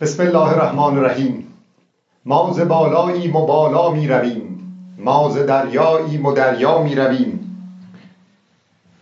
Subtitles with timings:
[0.00, 1.46] بسم الله الرحمن الرحیم.
[2.24, 4.72] ما ز بالاییم و بالا می رویم.
[4.98, 7.56] ما ز دریاییم و دریا می رویم.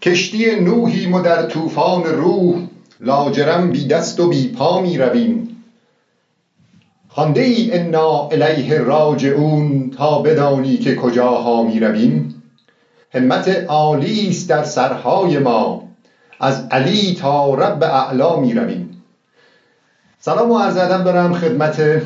[0.03, 2.63] کشتی نوحیم و در طوفان روح
[3.01, 5.65] لاجرم بی دست و بی پا می رویم.
[7.09, 12.43] خوانده ای انا الیه راجعون تا بدانی که کجاها می رویم.
[13.15, 15.83] همت عالی است در سرهای ما.
[16.41, 18.88] از علی تا رب اعلا می رویم.
[20.21, 22.03] سلام و عرض ادب دارم خدمت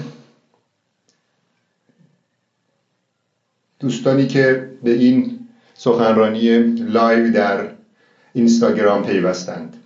[3.80, 5.38] دوستانی که به این
[5.74, 7.68] سخنرانی لایو در
[8.32, 9.76] اینستاگرام پیوستند.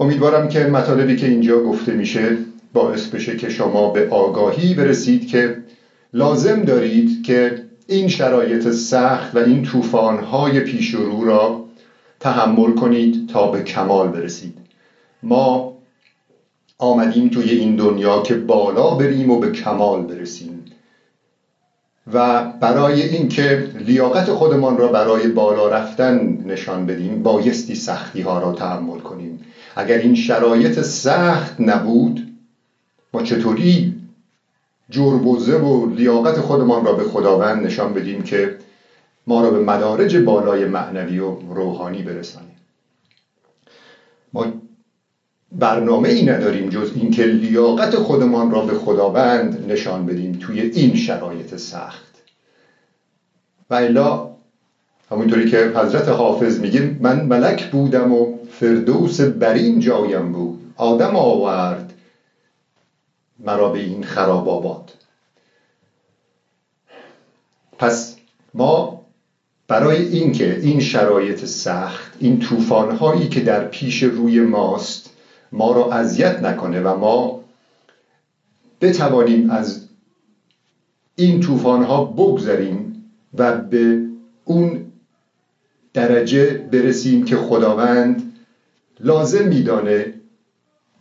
[0.00, 2.36] امیدوارم که مطالبی که اینجا گفته میشه
[2.72, 5.56] باعث بشه که شما به آگاهی برسید که
[6.12, 11.64] لازم دارید که این شرایط سخت و این طوفان‌های پیش رو را
[12.20, 14.58] تحمل کنید تا به کمال برسید.
[15.22, 15.71] ما
[16.82, 20.64] آمدیم توی این دنیا که بالا بریم و به کمال برسیم.
[22.12, 28.52] و برای اینکه لیاقت خودمان را برای بالا رفتن نشان بدیم بایستی سختی ها را
[28.52, 29.40] تحمل کنیم.
[29.76, 32.28] اگر این شرایط سخت نبود
[33.14, 33.94] ما چطوری
[34.90, 38.58] جربوزه و لیاقت خودمان را به خداوند نشان بدیم که
[39.26, 42.56] ما را به مدارج بالای معنوی و روحانی برسانیم؟
[44.32, 44.46] ما
[45.58, 51.56] برنامه ای نداریم جز اینکه لیاقت خودمان را به خداوند نشان بدیم توی این شرایط
[51.56, 52.22] سخت.
[53.70, 54.28] و الا
[55.10, 60.72] همونطوری که حضرت حافظ میگه من ملک بودم و فردوس برین جایم بود.
[60.76, 61.92] آدم آورد
[63.38, 64.94] مرا به این خراب آباد.
[67.78, 68.16] پس
[68.54, 69.02] ما
[69.68, 75.01] برای اینکه این شرایط سخت این طوفان‌هایی که در پیش روی ماست
[75.52, 77.42] ما را اذیت نکنه و ما
[78.80, 79.86] بتوانیم از
[81.16, 83.04] این طوفان‌ها بگذریم
[83.34, 84.02] و به
[84.44, 84.92] اون
[85.94, 88.32] درجه برسیم که خداوند
[89.00, 90.14] لازم میدانه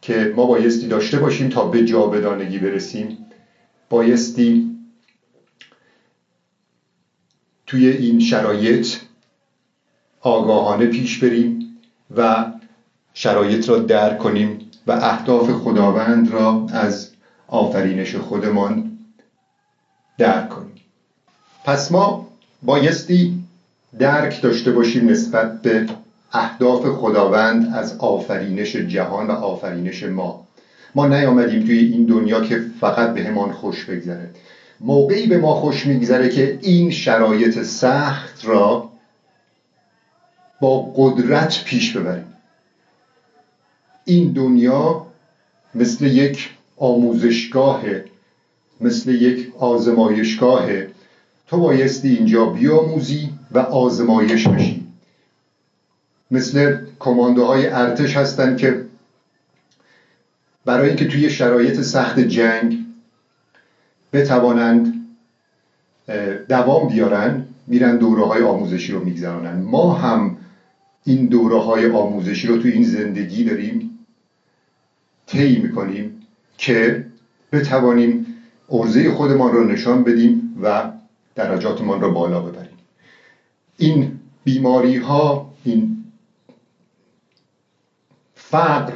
[0.02, 3.26] که ما بایستی داشته باشیم تا به جا بدانگی برسیم.
[3.90, 4.76] بایستی
[7.66, 8.96] توی این شرایط
[10.22, 11.78] آگاهانه پیش بریم
[12.18, 12.52] و
[13.14, 17.10] شرایط را درک کنیم و اهداف خداوند را از
[17.48, 18.98] آفرینش خودمان
[20.18, 20.76] درک کنیم.
[21.66, 22.28] پس ما
[22.62, 23.44] بایستی
[24.00, 25.86] درک داشته باشیم نسبت به
[26.32, 30.46] اهداف خداوند از آفرینش جهان و آفرینش ما.
[30.96, 34.30] ما نیامدیم توی این دنیا که فقط به همان خوش بگذره.
[34.80, 38.90] موقعی به ما خوش میگذره که این شرایط سخت را
[40.62, 42.31] با قدرت پیش ببریم.
[44.06, 45.06] این دنیا
[45.76, 47.84] مثل یک آموزشگاه
[48.82, 50.68] مثل یک آزمایشگاه.
[51.48, 54.88] تو بایستی اینجا بیاموزی و آزمایش بشی.
[56.32, 58.86] مثل کماندوهای ارتش هستند که
[60.66, 62.78] برای اینکه توی شرایط سخت جنگ
[64.14, 64.94] بتوانند
[66.50, 69.62] دوام بیارن میرن دوره های آموزشی رو میگذرانن.
[69.62, 70.38] ما هم
[71.04, 73.91] این دوره های آموزشی رو توی این زندگی داریم.
[75.31, 76.28] طی می‌کنیم
[76.58, 77.06] که
[77.52, 78.25] بتوانیم
[78.69, 80.92] ارزه خودمان رو نشان بدیم و
[81.36, 82.78] درجاتمان رو بالا ببریم.
[83.78, 86.03] این بیماری ها این
[88.36, 88.94] فقر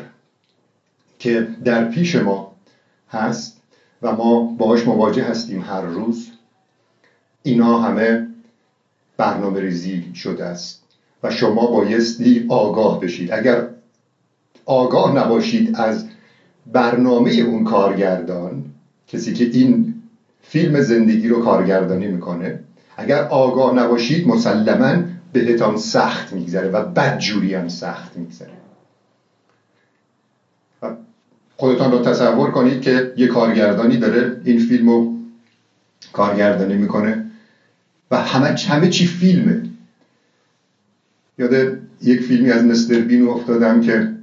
[1.19, 2.55] که در پیش ما
[3.09, 3.61] هست
[4.01, 6.31] و ما باهاش مواجه هستیم هر روز
[7.43, 8.27] اینا همه
[9.17, 10.83] برنامه ریزی شده است
[11.23, 13.31] و شما بایستی آگاه بشید.
[13.33, 13.67] اگر
[14.65, 16.05] آگاه نباشید از
[16.65, 18.63] برنامه اون کارگردان
[19.07, 19.93] کسی که این
[20.41, 22.59] فیلم زندگی رو کارگردانی می‌کنه
[22.97, 28.53] اگر آگاه نباشید مسلما بهتان سخت میگذره و بدجوری هم سخت میگذره.
[31.57, 35.13] خودتان رو تصور کنید که یه کارگردانی داره این فیلم رو
[36.13, 37.25] کارگردانی می‌کنه
[38.11, 39.63] و همه همه چی فیلمه.
[41.37, 44.14] یاد یک فیلمی از مستر بینو افتادم که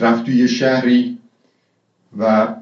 [0.00, 1.18] رفت توی یه شهری
[2.18, 2.54] و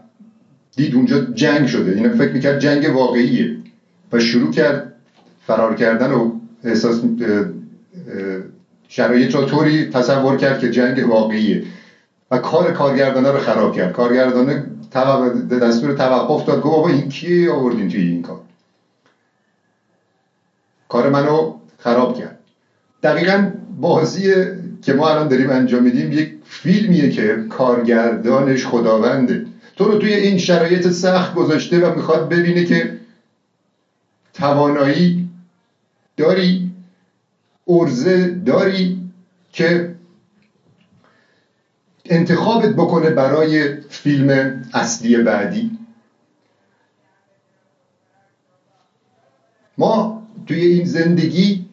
[0.77, 1.91] دید اونجا جنگ شده.
[1.91, 3.57] این فکر می‌کرد جنگ واقعیه.
[4.13, 4.93] و شروع کرد
[5.47, 6.33] فرار کردن و
[6.65, 7.03] احساس
[8.89, 11.63] شرایط را طوری تصور کرد که جنگ واقعیه.
[12.31, 13.93] و کار کارگردانه رو خراب کرد.
[13.93, 14.67] کارگردانه
[15.51, 16.63] دستور توقف داد.
[16.63, 18.41] گفت بابا این کیه آوردین توی این کار؟
[20.89, 22.39] کار منو خراب کرد.
[23.03, 24.35] دقیقا بازی
[24.82, 29.44] که ما الان داریم انجام میدیم یک فیلمیه که کارگردانش خداونده.
[29.76, 32.94] تو رو توی این شرایط سخت گذاشته و می‌خواد ببینه که
[34.32, 35.29] توانایی
[36.17, 36.70] داری
[37.69, 38.99] ارزه داری
[39.52, 39.93] که
[42.05, 45.70] انتخابت بکنه برای فیلم اصلی بعدی.
[49.78, 51.67] ما توی این زندگی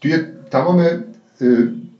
[0.00, 0.18] توی
[0.50, 1.04] تمام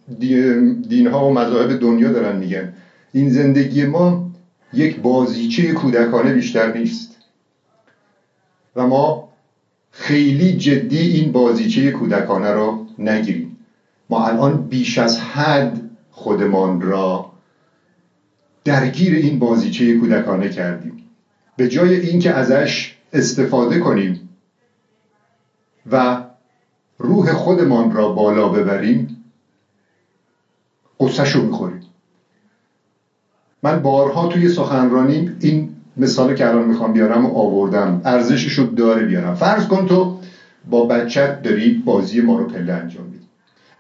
[0.08, 2.74] دین ها و مذاهب دنیا دارن میگن.
[3.12, 4.30] این زندگی ما
[4.72, 7.18] یک بازیچه کودکانه بیشتر نیست.
[8.76, 9.28] و ما
[9.90, 13.56] خیلی جدی این بازیچه کودکانه رو نگیریم.
[14.10, 15.80] ما الان بیش از حد
[16.10, 17.30] خودمان را
[18.64, 20.96] درگیر این بازیچه کودکانه کردیم.
[21.56, 24.28] به جای اینکه ازش استفاده کنیم
[25.90, 26.24] و
[26.98, 29.23] روح خودمان را بالا ببریم
[31.04, 31.80] قصهشو می‌خوریم.
[33.62, 39.02] من بارها توی سخنرانی این مثال که الان می‌خوام بیارم و آوردم ارزشش رو داره
[39.02, 39.34] بیارم.
[39.34, 40.18] فرض کن تو
[40.70, 43.24] با بچت داری بازی مارو پله انجام میدی.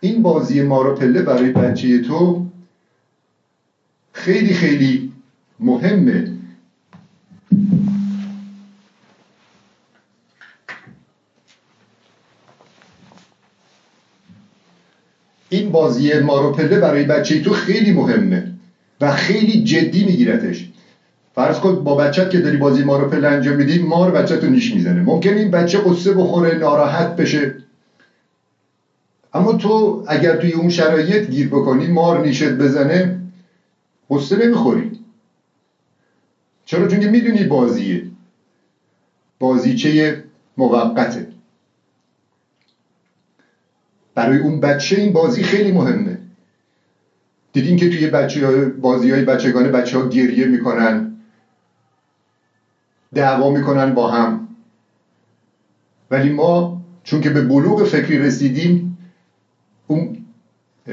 [0.00, 2.44] این بازی مارو پله برای بچه تو
[4.12, 5.12] خیلی خیلی
[5.60, 6.33] مهمه.
[15.54, 18.44] این بازی مارو پله برای بچه تو خیلی مهمه
[19.00, 20.68] و خیلی جدی میگیرتش.
[21.34, 24.72] فرض کن با بچت که داری بازی مارو پله انجام میدی مار بچه تو نیش
[24.72, 25.00] می‌زنه.
[25.00, 27.54] ممکن این بچه قصه بخوره ناراحت بشه.
[29.34, 33.16] اما تو اگر توی اون شرایط گیر بکنی مار نیشت بزنه
[34.10, 34.92] قصه نمی‌خوری.
[36.64, 38.02] چرا؟ چون که می‌دونی بازیه.
[39.40, 40.20] بازیچه
[40.56, 41.26] موقته.
[44.14, 46.18] برای اون بچه این بازی خیلی مهمه.
[47.52, 51.10] دیدین که توی بچه بازی های بچگانه بچه ها گریه می‌کنن.
[53.14, 54.48] دعوا می‌کنن با هم.
[56.10, 58.96] ولی ما چون که به بلوغ فکری رسیدیم
[59.86, 60.16] اون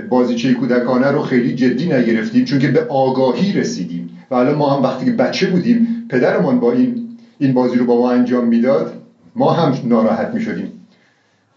[0.09, 4.07] بازیچه کودکانه رو خیلی جدی نگرفتیم چون که به آگاهی رسیدیم.
[4.31, 7.97] و الان ما هم وقتی که بچه بودیم پدرمان با این این بازی رو با
[7.97, 8.93] ما انجام می‌داد
[9.35, 10.80] ما هم ناراحت می‌شدیم.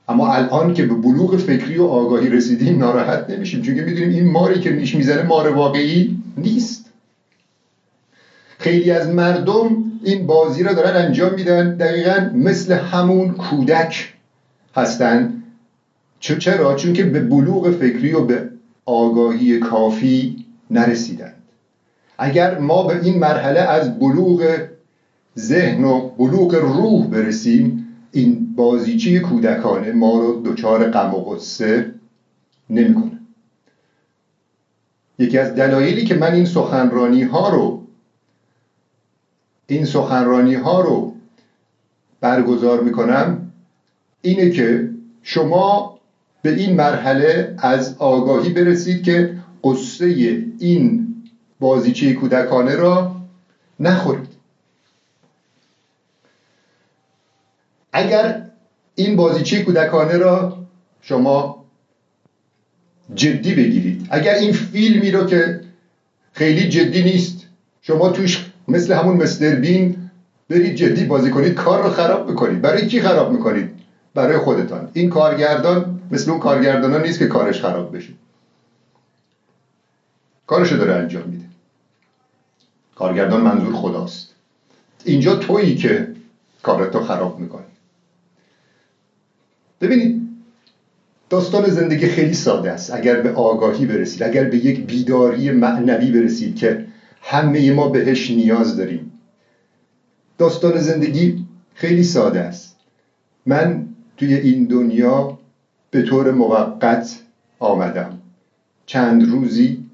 [0.09, 3.63] اما الان که به بلوغ فکری و آگاهی رسیدیم ناراحت نمیشیم.
[3.63, 6.91] چون که می‌دونیم این ماری که نیش می‌زنه مار واقعی نیست.
[8.59, 11.77] خیلی از مردم این بازی را دارن انجام میدن.
[11.77, 14.13] دقیقا مثل همون کودک
[14.77, 15.43] هستن.
[16.21, 18.49] چرا؟ چون که به بلوغ فکری و به
[18.87, 20.37] آگاهی کافی
[20.71, 21.35] نرسیدند
[22.19, 24.59] اگر ما به این مرحله از بلوغ
[25.39, 27.84] ذهن و بلوغ روح برسیم
[28.15, 31.91] این بازیچه کودکانه ما رو دچار غم و غصه
[32.71, 33.21] نمی‌کنه.
[35.19, 37.83] یکی از دلایلی که من این سخنرانی ها رو
[39.67, 41.13] این سخنرانی ها رو
[42.21, 43.51] برگزار می‌کنم
[44.23, 44.89] اینه که
[45.23, 45.95] شما
[46.43, 49.35] به این مرحله از آگاهی برسید که
[49.65, 50.05] قصه
[50.59, 51.15] این
[51.61, 53.17] بازیچه کودکانه را
[53.81, 54.34] نخورید.
[57.95, 58.43] اگر
[58.95, 60.59] این بازیچه کودکانه را
[61.01, 61.65] شما
[63.15, 65.61] جدی بگیرید اگر این فیلمی رو که
[66.33, 67.47] خیلی جدی نیست
[67.83, 70.11] شما توش مثل همون مستر بین
[70.49, 72.61] برید جدی بازی کنید کار رو خراب می‌کنید.
[72.61, 73.71] برای کی خراب می‌کنید؟
[74.15, 74.91] برای خودتان.
[74.93, 78.13] این کارگردان مثل اون کارگردان نیست که کارش خراب بشه.
[80.47, 81.45] کارشو داره انجام میده.
[82.95, 84.35] کارگردان منظور خداست.
[85.05, 86.09] اینجا تویی که
[86.63, 87.74] کارتو خراب می‌کنی.
[89.85, 90.25] ببینید
[91.31, 92.95] داستان زندگی خیلی ساده است.
[92.95, 96.85] اگر به آگاهی برسید اگر به یک بیداری معنوی برسید که
[97.23, 99.11] همه ما بهش نیاز داریم.
[100.39, 102.77] داستان زندگی خیلی ساده است.
[103.47, 103.87] من
[104.17, 105.39] توی این دنیا
[105.91, 107.21] به طور موقت
[107.59, 108.19] آمدم.
[108.87, 109.85] چند روزی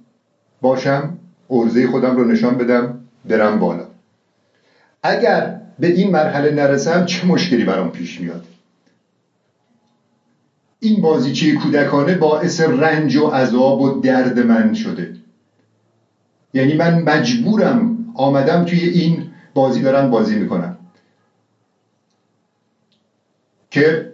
[0.61, 1.19] باشم
[1.51, 3.85] ارزه خودم رو نشان بدم برم بالا.
[5.03, 8.45] اگر به این مرحله نرسم چه مشکلی برام پیش میاد؟
[10.81, 15.13] این بازیچه کودکانه باعث رنج و عذاب و درد من شده.
[16.55, 20.77] یعنی من مجبورم آمدم توی این بازی دارم بازی می‌کنم
[23.71, 24.13] که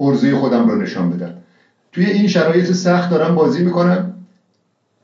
[0.00, 1.34] ارزه خودم رو نشان بدم.
[1.92, 4.14] توی این شرایط سخت دارم بازی می‌کنم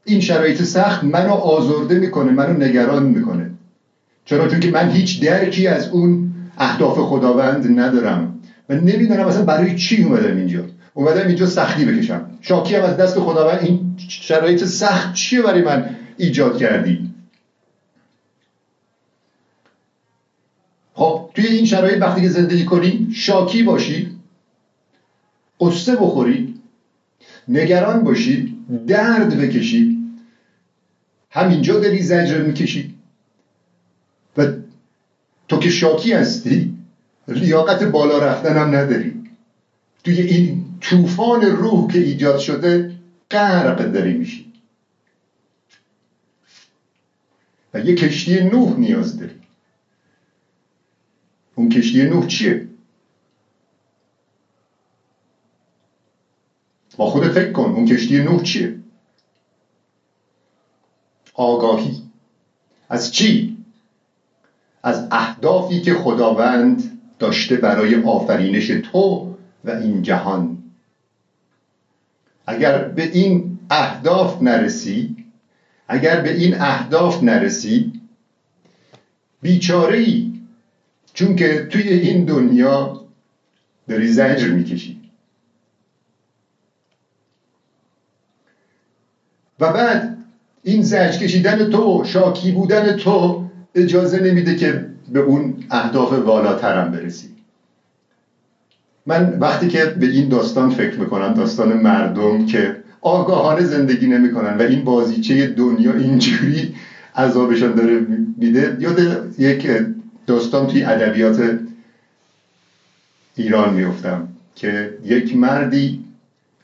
[0.05, 3.51] این شرایط سخت منو آزرده می‌کنه منو نگران می‌کنه.
[4.25, 8.40] چرا؟ چون که من هیچ درکی از اون اهداف خداوند ندارم.
[8.71, 10.65] و نمی‌دونم اصلا برای چی اومدم اینجا.
[10.95, 12.31] اومدم اینجا سختی بکشم.
[12.41, 17.11] شاکی هم از دست خداوند این شرایط سخت چیه برای من ایجاد کردی؟
[20.95, 24.17] خب توی این شرایط وقتی که زندگی کنی شاکی باشی
[25.61, 26.55] قصه بخوری
[27.49, 29.99] نگران باشی درد بکشی
[31.31, 32.95] همینجا داری زجر می‌کشی.
[34.37, 34.47] و
[35.49, 36.80] تو که شاکی هستی
[37.35, 39.25] لیاقت بالا رفتن هم نداری.
[40.05, 42.91] توی این طوفان روح که ایجاد شده
[43.31, 44.53] غرق داری میشی.
[47.75, 49.35] و یه کشتی نوح نیاز داری.
[51.55, 52.67] اون کشتی نوح چیه؟
[56.97, 58.77] با خودت فکر کن اون کشتی نوح چیه؟
[61.35, 62.03] آگاهی.
[62.89, 63.57] از چی؟
[64.83, 66.90] از اهدافی که خداوند
[67.21, 69.35] داشته برای آفرینش تو
[69.65, 70.59] و این جهان.
[72.47, 75.17] اگر به این اهداف نرسی
[75.89, 77.93] اگر به این اهداف نرسی
[79.43, 80.33] بیچاره ای
[81.15, 83.05] چون که توی این دنیا
[83.89, 85.01] داری زجر می‌کشی.
[89.61, 90.17] و بعد
[90.63, 97.29] این زجر کشیدن تو شاکی بودن تو اجازه نمیده که به اون اهداف والاترم برسی
[99.07, 104.63] من وقتی که به این داستان فکر می‌کنم داستان مردم که آگاهانه زندگی نمی‌کنن و
[104.63, 106.75] این بازیچه دنیا اینجوری
[107.17, 107.99] عذابشان داره
[108.37, 108.99] میده یاد
[109.39, 109.69] یک
[110.27, 111.59] داستان توی ادبیات
[113.37, 116.05] ایران میفتم که یک مردی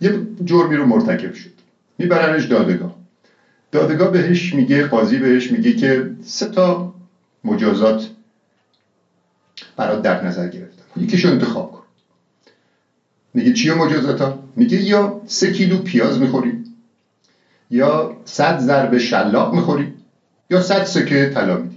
[0.01, 0.13] یه
[0.45, 1.51] جرمی رو مرتکب شد.
[1.99, 2.97] میبرنش دادگاه.
[3.73, 6.95] دادگاه بهش میگه قاضی بهش میگه که سه تا
[7.45, 8.11] مجازات
[9.77, 10.85] برات در نظر گرفتم.
[10.97, 11.83] یکیشو انتخاب کن.
[13.35, 16.65] میگه چیه مجازاتا؟ میگه یا سه کیلو پیاز می‌خوری
[17.71, 19.93] یا صد ضرب شلاق می‌خوری
[20.51, 21.77] یا صد سکه طلا میدی.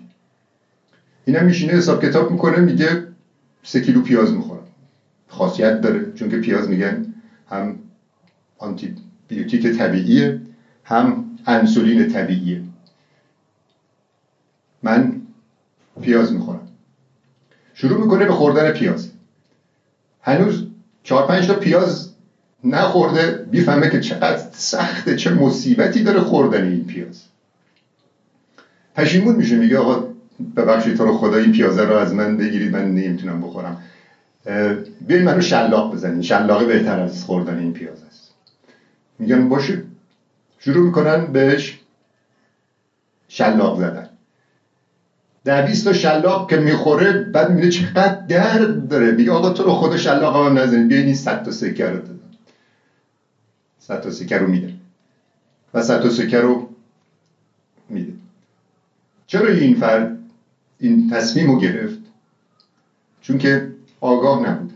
[1.26, 3.04] اینم میشینه حساب کتاب می‌کنه میگه
[3.64, 4.64] سه کیلو پیاز می‌خورم.
[5.28, 7.06] خاصیت داره چون که پیاز میگن
[7.48, 7.80] هم
[8.58, 8.96] آنتی
[9.28, 10.38] بیوتیک طبیعیه
[10.84, 12.62] هم انسولین طبیعیه.
[14.84, 15.22] من
[16.02, 16.69] پیاز می‌خورم.
[17.82, 19.10] شروع می‌کنه به خوردن پیاز.
[20.22, 20.64] هنوز
[21.04, 22.10] چهار پنج تا پیاز
[22.64, 27.24] نخورده بیفهمه که چقدر سخته چه مصیبتی داره خوردن این پیاز.
[28.96, 30.04] پشیمون میشه میگه آقا
[30.56, 33.78] ببخشید تو رو خدا این پیازه رو از من بگیرید من نمی‌تونم بخورم.
[35.02, 36.22] بیاین منو شلاق بزنین.
[36.22, 38.32] شلاقه بهتر از خوردن این پیاز است.
[39.20, 39.82] میگن باشه.
[40.58, 41.78] شروع می‌کنن بهش
[43.28, 44.09] شلاق زدن.
[45.44, 49.12] در 20 تا شلاق که می‌خوره بعد میده چقدر درد داره.
[49.12, 50.88] میگه آقا تو رو خدا شلاق هم نزنید.
[50.88, 52.20] بیاین این 100 تا سکه رو دادن
[53.80, 54.74] 100 تا سکه رو میده.
[55.74, 56.70] و 100 تا سکه رو
[57.90, 58.14] میده.
[59.28, 60.18] چرا این فرد
[60.80, 62.00] این تصمیم رو گرفت؟
[63.22, 63.68] چون که
[64.02, 64.74] آگاه نبود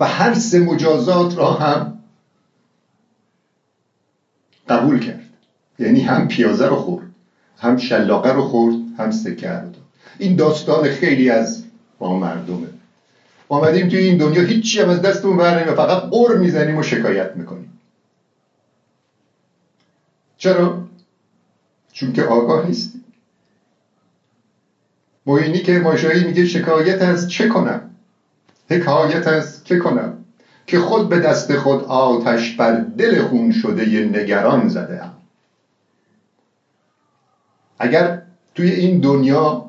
[0.00, 1.98] و هر سه مجازات را هم
[4.68, 5.24] قبول کرد.
[5.78, 7.07] یعنی هم پیازه رو خورد.
[7.60, 9.82] هم شلاقه رو خورد هم سکه رو داد.
[10.18, 11.64] این داستان خیلی از
[11.98, 12.68] با مردمه.
[13.48, 17.72] آمدیم توی این دنیا هیچی هم از دستمون بر فقط قر می‌زنیم و شکایت می‌کنیم.
[20.36, 20.82] چرا؟
[21.92, 23.00] چون که آگاه نیستیم
[25.26, 27.80] موینی که ماشایی میگه شکایت از چه کنم؟
[28.70, 30.16] حکایت از که کنم؟
[30.66, 35.17] که خود به دست خود آتش بر دل خون شده ی نگران زده ام.
[37.78, 38.22] اگر
[38.54, 39.68] توی این دنیا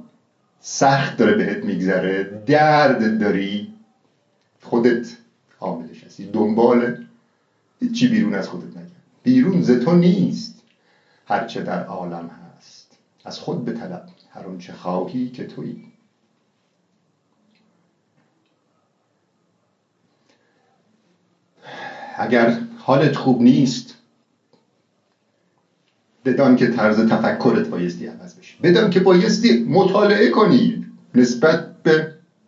[0.59, 3.73] سخت داره بهت میگذره درد داری
[4.61, 5.17] خودت
[5.59, 7.05] حاملش هستی دنبال
[7.93, 8.91] چی بیرون از خودت نگرد.
[9.23, 10.63] بیرون ز تو نیست.
[11.25, 12.97] هرچه در عالم هست.
[13.25, 14.05] از خود به طلب.
[14.29, 15.83] هر چه خواهی که تویی.
[22.17, 23.98] اگر حالت خوب نیست
[26.25, 28.55] بدان که طرز تفکرت بایستی عوض بشه.
[28.63, 30.81] بدان که بایستی مطالعه کنی
[31.15, 32.07] نسبت به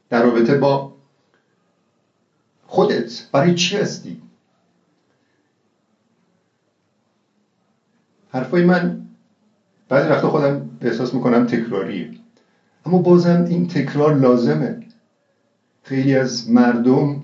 [0.10, 0.92] در رابطه با
[2.66, 3.24] خودت.
[3.32, 4.22] برای چی هستی؟
[8.30, 9.02] حرفای من
[9.90, 12.10] بعضی وقتا خودم احساس می‌کنم تکراریه.
[12.86, 14.78] اما بازم این تکرار لازمه.
[15.84, 17.24] خیلی از مردم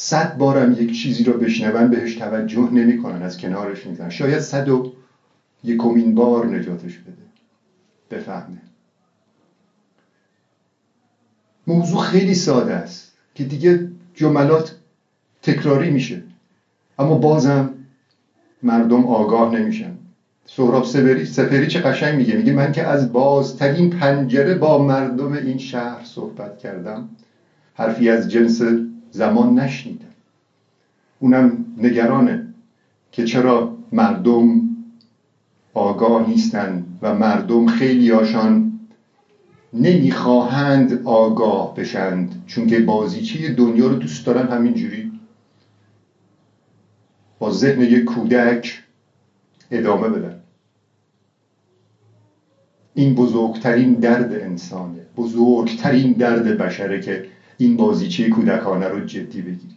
[0.00, 4.92] صد بارم یک چیزی رو بشنون بهش توجه نمی‌کنن از کنارش می‌زنن شاید صد و
[5.64, 7.22] یکمین بار نجاتش بده.
[8.10, 8.62] بفهمه.
[11.66, 14.76] موضوع خیلی ساده است که دیگه جملات
[15.42, 16.22] تکراری میشه.
[16.98, 17.74] اما بازم
[18.62, 19.92] مردم آگاه نمیشن.
[20.46, 25.58] سهراب سپری سپری چه قشنگ میگه؟ میگه من که از بازترین پنجره با مردم این
[25.58, 27.08] شهر صحبت کردم.
[27.74, 28.62] حرفی از جنس
[29.10, 30.08] زمان نشنیدم.
[31.20, 32.42] اونم نگرانه
[33.12, 34.68] که چرا مردم
[35.74, 38.80] آگاه نیستند و مردم خیلی هاشان
[39.72, 45.10] نمی‌خواهند آگاه بشند چون که بازیچه دنیا رو دوست دارن همینجوری.
[47.38, 48.82] با ذهن یک کودک
[49.70, 50.34] ادامه بدن.
[52.94, 57.22] این بزرگترین درد انسانه بزرگترین درد بشره که
[57.58, 59.76] این بازیچه کودکانه رو جدی بگیری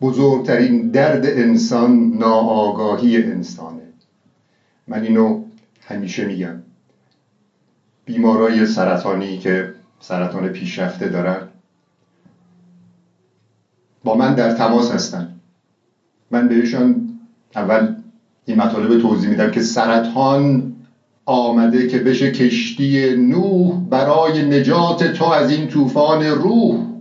[0.00, 3.82] بزرگترین درد انسان ناآگاهی انسانه.
[4.88, 5.44] من اینو
[5.86, 6.62] همیشه میگم.
[8.04, 11.48] بیمارای سرطانی که سرطان پیشرفته دارن
[14.04, 15.40] با من در تماس هستن.
[16.30, 17.18] من بهشان
[17.56, 17.94] اول
[18.46, 20.73] این مطالب توضیح میدم که سرطان
[21.26, 26.94] آمده که بشه کشتی نوح برای نجات تو از این طوفان روح.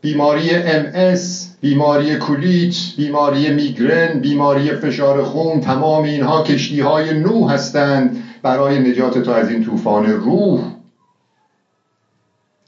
[0.00, 1.20] بیماری MS
[1.60, 9.18] بیماری کولیت بیماری میگرن بیماری فشار خون تمام اینها کشتی های نوح هستند برای نجات
[9.18, 10.60] تو از این طوفان روح.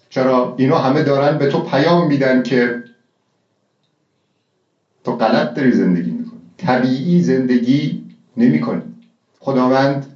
[0.08, 2.82] چرا؟ اینا همه دارن به تو پیام میدن که
[5.04, 6.40] تو غلط داری زندگی می‌کنی.
[6.56, 8.07] طبیعی زندگی
[8.38, 8.82] نمی‌کنی.
[9.38, 10.06] خداوند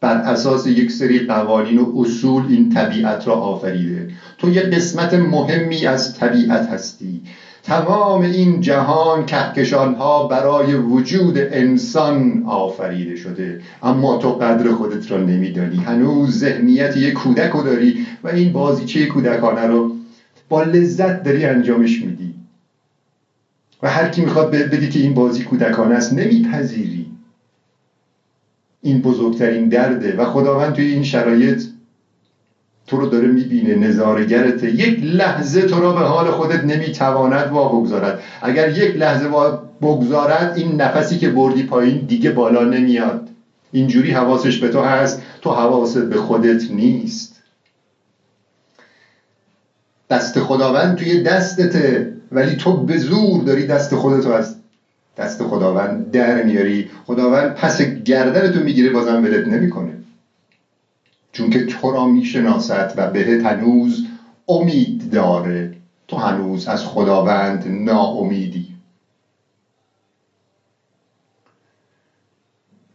[0.00, 4.08] بر اساس یک سری قوانین و اصول این طبیعت را آفریده.
[4.38, 7.22] تو یک قسمت مهمی از طبیعت هستی.
[7.62, 13.58] تمام این جهان کهکشان ها برای وجود انسان آفریده شده.
[13.82, 15.76] اما تو قدر خودت را نمیدانی.
[15.76, 19.90] هنوز ذهنیت یک کودک رو داری و این بازیچه کودکانه رو
[20.48, 22.34] با لذت داری انجامش میدی.
[23.82, 27.05] و هر کی می‌خواد بدی که این بازی کودکانه است نمیپذیری.
[28.86, 30.16] این بزرگترین درده.
[30.16, 31.62] و خداوند توی این شرایط
[32.86, 38.20] تو رو داره می‌بینه نظارگرته یک لحظه تو را به حال خودت نمی‌تواند وا بگذارد.
[38.42, 43.28] اگر یک لحظه وا بگذارد این نفسی که بردی پایین دیگه بالا نمیاد.
[43.72, 47.42] اینجوری حواسش به تو هست تو حواست به خودت نیست.
[50.10, 54.55] دست خداوند توی دستته ولی تو به زور داری دست خودتو از
[55.16, 56.88] دست خداوند در میاری.
[57.06, 59.96] خداوند پس گردنتو می‌گیره بازم ولت نمی‌کنه.
[61.32, 64.06] چون که تو را می‌شناسد و بهت هنوز
[64.48, 65.70] امید داره.
[66.08, 68.72] تو هنوز از خداوند ناامیدی.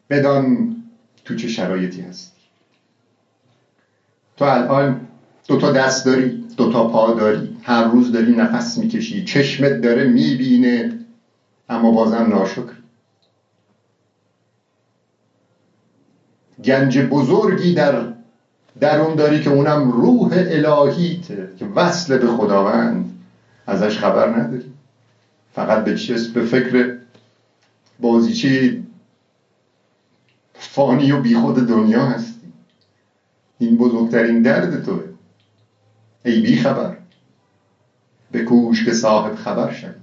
[0.10, 0.74] بدان
[1.26, 2.42] تو چه شرایطی هستی؟
[4.38, 5.00] تو الان
[5.48, 10.90] دوتا دست داری دوتا پا داری هر روز داری نفس می‌کشی چشمت داره می‌بینه.
[11.72, 12.74] اما بازم ناشکر
[16.64, 18.14] گنج بزرگی در
[18.80, 23.20] درون داری که اونم روح الهیته که وصل به خداوند
[23.68, 24.74] ازش خبر نداری.
[25.54, 26.98] فقط به چیز به فکر
[28.00, 28.80] بازیچه
[30.54, 32.54] فانی و بیخود دنیا هستی.
[33.60, 35.04] این بزرگترین درد توه.
[36.26, 36.98] ای بی خبر
[38.48, 40.01] کوش که صاحب خبر شد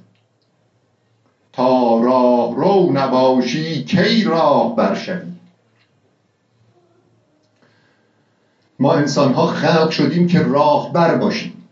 [1.59, 5.33] تا راه رو نباشی کی راه برشوی.
[8.79, 11.69] ما انسان ها خلق شدیم که راهبر باشیم.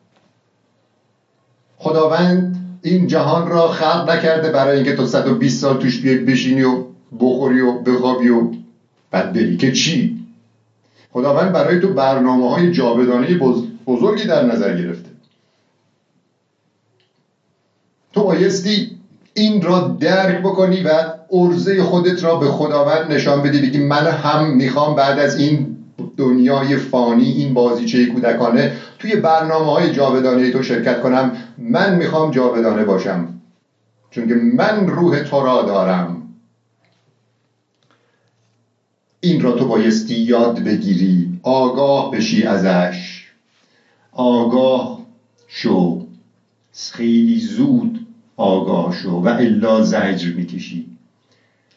[1.77, 6.85] خداوند این جهان را خلق نکرده برای اینکه تو 120 سال توش بیای بشینی و
[7.21, 8.51] بخوری و بخوابی و
[9.11, 10.25] بعد بری که چی؟
[11.13, 13.39] خداوند برای تو برنامه های جاودانه
[13.87, 15.11] بزرگی در نظر گرفته.
[18.13, 18.96] تو بایستی
[19.37, 23.61] این را درک بکنی و ارزه خودت را به خداوند نشان بدی.
[23.61, 25.77] بگی من هم می‌خوام بعد از این
[26.17, 31.33] دنیای فانی این بازیچه کودکانه توی برنامه های جاودانه تو شرکت کنم.
[31.59, 33.29] من می‌خوام جاودانه باشم.
[34.11, 36.23] چون که من روح تو را دارم.
[39.21, 41.41] این را تو بایستی یاد بگیری.
[41.43, 43.27] آگاه بشی ازش.
[44.13, 45.01] آگاه
[45.47, 46.01] شو.
[46.73, 48.06] خیلی زود
[48.37, 50.91] آگاه شو و الا زجر می‌کشی.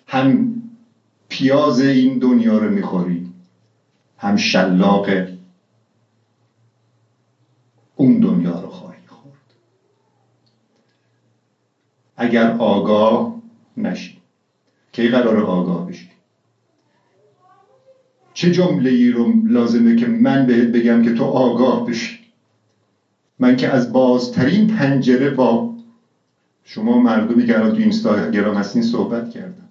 [0.08, 0.62] هم
[1.30, 3.24] پیاز این دنیا رو می‌خوری
[4.18, 5.10] هم شلاق
[7.96, 9.56] اون دنیا رو خواهی خورد.
[12.18, 13.36] اگر آگاه
[13.78, 14.18] نشی
[14.92, 16.08] کی قرار آگاه بشی؟
[18.34, 22.20] چه جمله ای رو لازمه که من بهت بگم که تو آگاه بشی؟
[23.40, 25.69] من که از بازترین پنجره با
[26.72, 29.68] شما مردمی که الان تو اینستاگرام هستین صحبت کردم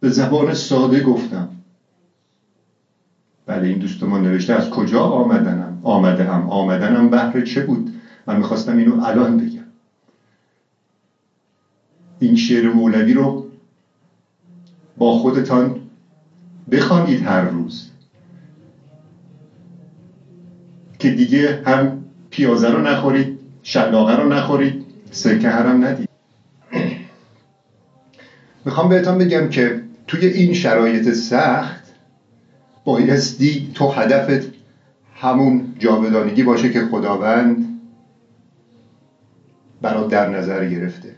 [0.00, 1.48] به زبان ساده گفتم.
[3.46, 7.90] بله این دوست ما نوشته از کجا آمدنم؟ آمده هم آمدنم بهر چه بود؟
[8.26, 9.64] من می‌خواستم اینو الان بگم.
[12.18, 13.44] این شعر مولوی رو
[14.98, 15.80] با خودتان
[16.70, 17.90] بخوانید هر روز.
[20.98, 21.97] که دیگه هم
[22.38, 26.08] پیازه رو نخورید شلاقه رو نخورید سرکه هم ندید.
[28.64, 31.84] می‌خوام بهتان بگم که توی این شرایط سخت
[32.84, 34.48] بایستی تو هدفت
[35.14, 37.80] همون جاودانگی باشه که خداوند
[39.82, 41.14] برات در نظر گرفته.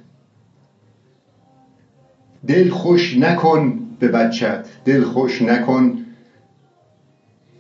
[2.47, 5.99] دل خوش نکن به بچت دل خوش نکن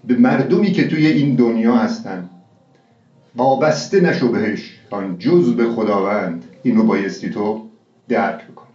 [0.04, 2.30] به مردمی که توی این دنیا هستن.
[3.36, 4.80] وابسته نشو بهش.
[4.90, 6.44] آن جز به خداوند.
[6.62, 7.68] اینو بایستی تو
[8.08, 8.66] درک بکن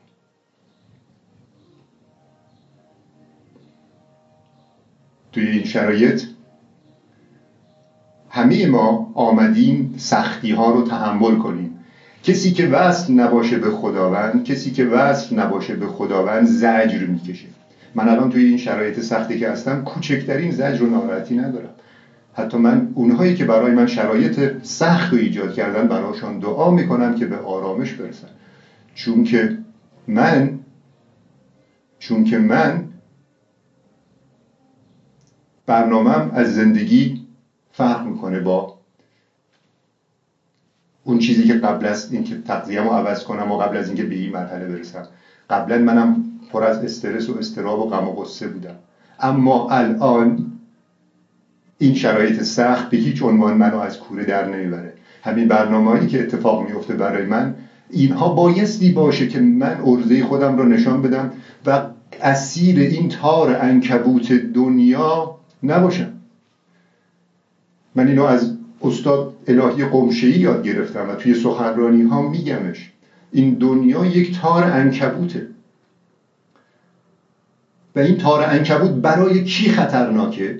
[5.32, 6.24] توی این شرایط
[8.30, 11.80] همه ما آمدیم سختی ها رو تحمل کنیم.
[12.24, 17.48] کسی که وصل نباشه به خداوند کسی که وصل نباشه به خداوند زجر می‌کشه.
[17.96, 21.70] من الان توی این شرایط سختی که هستم کوچکترین زجر و ناراحتی ندارم.
[22.38, 27.26] حتی من اونهایی که برای من شرایط سخت رو ایجاد کردن براشان دعا می‌کنم که
[27.26, 28.28] به آرامش برسن.
[28.94, 29.58] چون که
[30.08, 30.60] من
[32.00, 32.88] چون که من
[35.66, 37.22] برنامهم از زندگی
[37.72, 38.76] فرق می‌کنه با
[41.04, 44.32] اون چیزی که قبل از اینکه تقضیم عوض کنم و قبل از اینکه به این
[44.32, 45.08] مرحله برسم.
[45.50, 48.76] قبلا منم پر از استرس و استراب و غم و غصه بودم.
[49.20, 50.55] اما الان
[51.78, 56.70] این شرایط سخت به هیچ عنوان منو از کوره در نمی‌بره همین برنامه‌ای که اتفاق
[56.70, 57.56] میفته برای من
[57.90, 61.32] اینها بایستی باشه که من ارزه خودم رو نشان بدم
[61.66, 61.82] و
[62.22, 66.14] اسیر این تار انکبوت دنیا نباشم.
[67.96, 72.92] من اینو از استاد الهی قمشهی یاد گرفتم و توی سخنرانی ها میگمش.
[73.32, 75.48] این دنیا یک تار انکبوته
[77.96, 80.60] و این تار انکبوت برای کی خطرناکه؟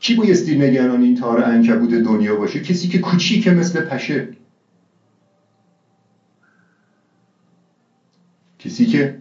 [0.00, 4.28] کی بایستی نگران این تار انکبوت دنیا باشه؟ کسی که کوچیکه مثل پشه.
[8.58, 9.16] کسی که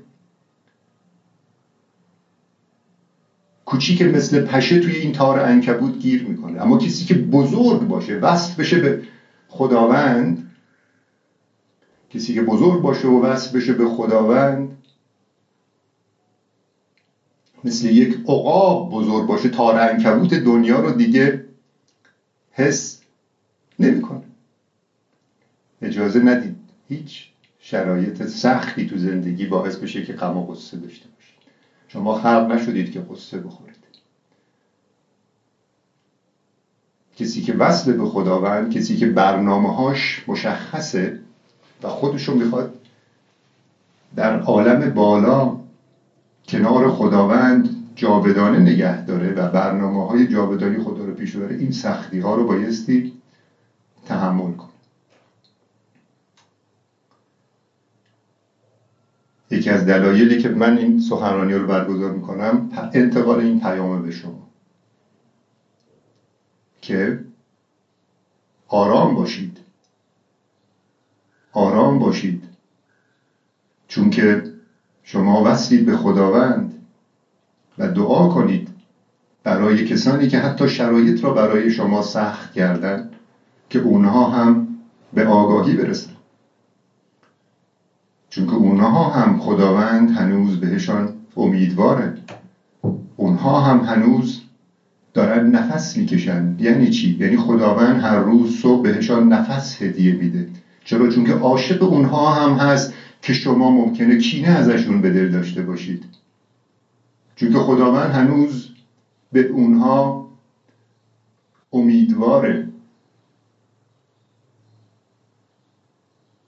[3.66, 6.62] کوچیک مثل پشه توی این تار انکبوت گیر می‌کنه.
[6.62, 9.02] اما کسی که بزرگ باشه وصل بشه به
[9.48, 10.44] خداوند
[12.10, 14.69] کسی که بزرگ باشه و وصل بشه به خداوند
[17.64, 21.46] مثل یک عقاب بزرگ باشه تار انکبوت دنیا رو دیگه
[22.52, 23.00] حس
[23.80, 24.24] نمی‌کنه.
[25.82, 26.56] اجازه ندید
[26.88, 31.40] هیچ شرایط سختی تو زندگی باعث بشه که غم و غصه داشته باشید.
[31.88, 33.80] شما خلق نشدید که قصه بخورید.
[37.18, 41.20] کسی که وصل به خداوند کسی که برنامه هاش مشخصه
[41.84, 42.76] و خودشو می‌خواد
[44.16, 45.59] در عالم بالا
[46.50, 52.20] کنار خداوند جاودانه نگه داره و برنامه های جاودانی خدا رو پیش بره این سختی
[52.20, 53.14] ها رو بایستی
[54.06, 54.70] تحمل کن.
[59.52, 64.48] یکی از دلایلی که من این سخنرانی رو برگزار می‌کنم انتقال این پیامه به شما.
[66.82, 67.18] که
[68.68, 69.62] آرام باشید.
[71.54, 72.48] آرام باشید.
[73.88, 74.44] چون که
[75.12, 76.74] شما وصلید به خداوند
[77.78, 78.68] و دعا کنید
[79.44, 83.10] برای کسانی که حتی شرایط را برای شما سخت کردن
[83.70, 84.68] که اونها هم
[85.14, 86.10] به آگاهی برسن.
[88.30, 92.14] چون که اونها هم خداوند هنوز بهشان امیدواره
[93.16, 94.40] اونها هم هنوز
[95.14, 96.56] دارن نفس می‌کشن.
[96.60, 100.46] یعنی چی؟ یعنی خداوند هر روز صبح بهشان نفس هدیه میده.
[100.84, 102.94] چرا؟ چون که عاشق اونها هم هست.
[103.22, 106.08] که شما ممکنه کینه ازشون به دل داشته باشید.
[107.36, 108.70] چون که خداوند هنوز
[109.32, 110.26] به اونها
[111.74, 112.68] امیدواره.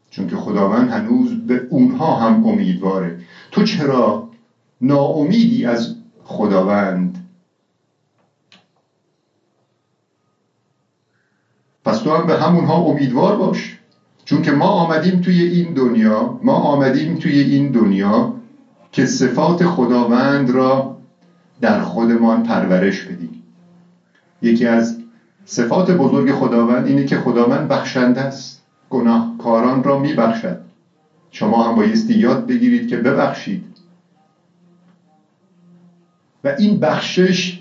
[0.10, 3.18] چون که خداوند هنوز به اونها هم امیدواره.
[3.52, 4.30] تو چرا
[4.82, 7.20] ناامیدی از خداوند؟
[11.86, 13.81] پس تو هم به همونها امیدوار باش.
[14.32, 18.34] چون که ما آمدیم توی این دنیا ما آمدیم توی این دنیا
[18.92, 20.96] که صفات خداوند را
[21.62, 23.44] در خودمان پرورش بدیم.
[24.42, 24.98] یکی از
[25.46, 28.62] صفات بزرگ خداوند اینه که خداوند بخشنده است.
[28.90, 30.58] گناهکاران را میبخشد.
[31.32, 33.64] شما هم بایستی یاد بگیرید که ببخشید.
[36.44, 37.60] و این بخشش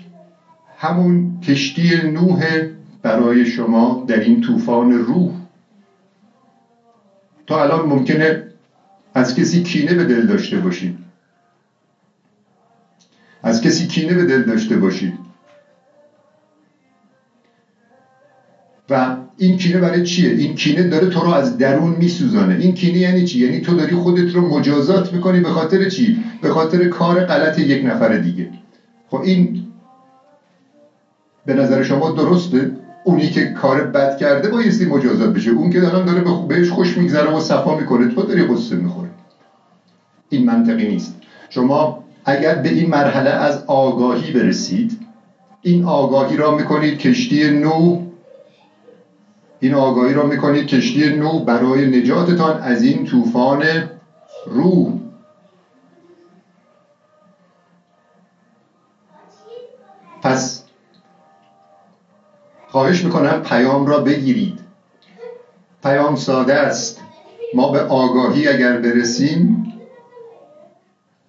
[0.77, 2.67] همون کشتی نوح
[3.01, 5.40] برای شما در این طوفان روح.
[7.51, 8.43] تا الان ممکنه
[9.13, 10.97] از کسی کینه به دل داشته باشید.
[13.43, 15.13] از کسی کینه به دل داشته باشید.
[18.89, 22.53] و این کینه برای چیه؟ این کینه داره تو رو از درون میسوزانه.
[22.53, 26.49] این کینه یعنی چی؟ یعنی تو داری خودت رو مجازات می‌کنی به خاطر چی؟ به
[26.49, 28.49] خاطر کار غلط یک نفر دیگه.
[29.07, 29.63] خب این
[31.45, 35.49] به نظر شما درسته؟ اونی که کار بد کرده بایستی مجازات بشه.
[35.49, 39.09] اون که دارن داره بهش خوش میگذره و صفا می‌کنه تو داری قصه می‌خوری.
[40.29, 41.15] این منطقی نیست.
[41.49, 44.97] شما اگر به این مرحله از آگاهی برسید
[45.61, 47.97] این آگاهی را می‌کنید کشتی نو.
[49.59, 53.63] این آگاهی را می‌کنید کشتی نو برای نجاتتان از این طوفان
[54.45, 54.93] روح.
[60.21, 60.60] پس
[62.71, 64.59] خواهش می‌کنم پیام را بگیرید.
[65.83, 67.01] پیام ساده است.
[67.53, 69.63] ما به آگاهی اگر برسیم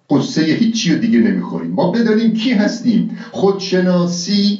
[0.09, 1.71] قصه هیچی رو دیگه نمی‌خوریم.
[1.71, 3.17] ما بدانیم کی هستیم.
[3.31, 4.59] خودشناسی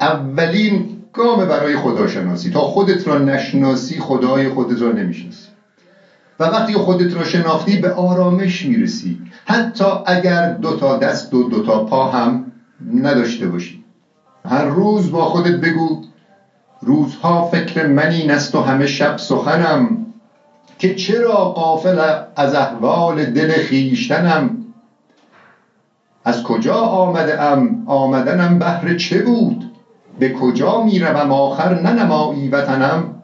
[0.00, 2.50] اولین گام برای خداشناسی.
[2.50, 5.48] تا خودت را نشناسی خدای خودت را نمی‌شناسی.
[6.40, 9.20] و وقتی خودت را شناختی به آرامش می‌رسی.
[9.44, 12.44] حتی اگر دو تا دست و دو تا پا هم
[12.94, 13.77] نداشته باشی.
[14.46, 16.00] هر روز با خودت بگو
[16.80, 19.98] روزها فکر من این است و همه شب سخنم
[20.78, 24.58] که چرا قافل از احوال دل خیشتنم
[26.24, 29.64] از کجا آمده ام؟ آمدنم بهر چه بود؟
[30.18, 33.14] به کجا می‌روم آخر؟ ننمایی وطنم.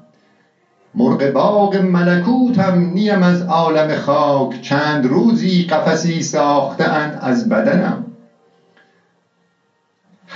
[0.95, 8.04] مرغ باغ ملکوتم نیم از عالم خاک چند روزی قفسی ساختن از بدنم.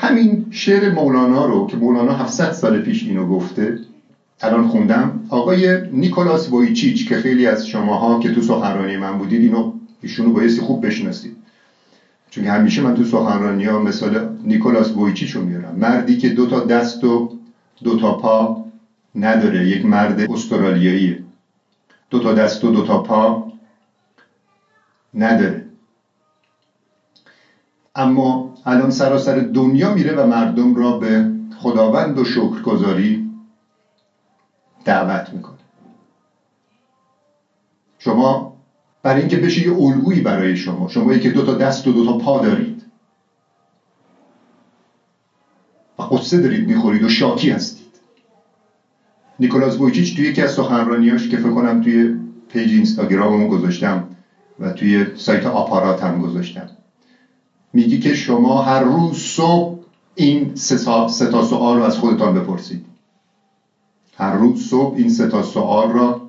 [0.01, 3.79] همین شعر مولانا رو که مولانا 700 سال پیش اینو گفته
[4.41, 5.21] الان خوندم.
[5.29, 10.61] آقای نیکولاس وویچیچ که خیلی از شماها که تو سخنرانی من بودید اینو ایشونو بایستی
[10.61, 11.37] خوب بشناسید.
[12.31, 15.75] چون همیشه من تو سخنرانی ها مثال نیکولاس وویچیچ رو میارم.
[15.75, 17.39] مردی که دو تا دست و
[17.85, 18.65] دو تا پا
[19.15, 21.19] نداره یک مرد استرالیاییه.
[22.11, 23.53] دو تا دست و دو تا پا
[25.15, 25.68] نداره.
[27.99, 33.29] اما الان سراسر دنیا میره و مردم را به خداوند و شکرگزاری
[34.85, 35.55] دعوت می‌کنه.
[37.99, 38.53] شما
[39.03, 42.17] برای اینکه بشه یه الگویی برای شما شما که دو تا دست و دو تا
[42.17, 42.85] پا دارید.
[45.99, 48.01] و قصه دارید می‌خورید و شاکی هستید.
[49.41, 52.17] نیکولاس بویچیچ توی یکی از سخنرانیاش که فکر کنم توی
[52.49, 54.05] پیج اینستاگراممون گذاشتم
[54.59, 56.67] و توی سایت آپارات هم گذاشتم.
[57.73, 59.79] میگی که شما هر روز صبح
[60.15, 60.77] این سه,
[61.31, 62.87] تا سوال رو از خودتان بپرسید.
[64.17, 66.29] هر روز صبح این سه تا سوال را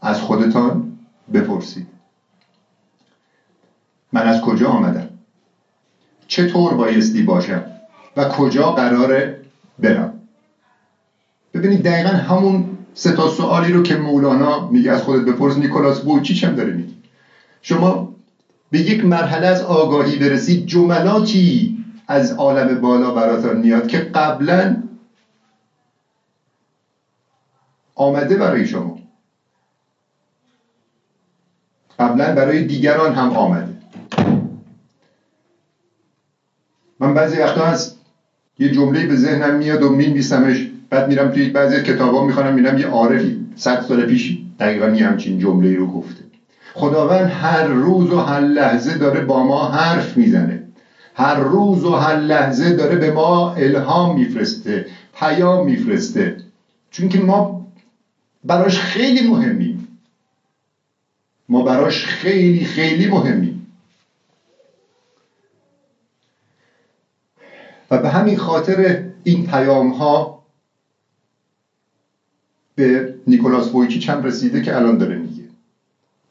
[0.00, 0.92] از خودتان
[1.34, 1.86] بپرسید.
[4.12, 5.08] من از کجا آمدم؟
[6.26, 7.62] چطور بایستی باشم؟
[8.16, 9.42] و کجا قراره
[9.78, 10.18] برم؟
[11.54, 16.44] ببینید دقیقا همون سه تا سوالی رو که مولانا میگه از خودت بپرس نیکولاس بوچیچ
[16.44, 16.92] هم داره میگه.
[17.62, 18.17] شما
[18.70, 21.76] به یک مرحله از آگاهی برسید جملاتی
[22.08, 24.76] از عالم بالا براتان میاد که قبلا
[27.96, 28.96] آمده برای شما.
[32.00, 33.74] قبلا برای دیگران هم آمده.
[37.00, 37.96] من بعضی وقتا هست
[38.60, 42.86] یه جمله به ذهنم میاد و مینویسمش بعد میرم توی بعضی کتابا می‌خوانم میرم یه
[42.86, 46.27] عارفی صد سال پیش دقیقا یه همچین جمله رو گفته.
[46.74, 50.60] خداوند هر روز و هر لحظه داره با ما حرف می‌زنه.
[51.14, 56.36] هر روز و هر لحظه داره به ما الهام میفرسته پیام میفرسته.
[56.90, 57.60] چون که ما
[58.44, 59.78] براش خیلی مهمیم.
[61.48, 63.60] ما براش خیلی خیلی مهمیم.
[67.90, 70.38] و به همین خاطر این پیام ها
[72.74, 75.14] به نیکولاس وویچیچ هم رسیده که الان داره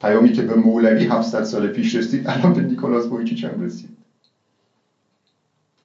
[0.02, 3.90] پیامی که به مولوی 700 سال پیش رسید الان به نیکولاس وویچیچ هم رسید.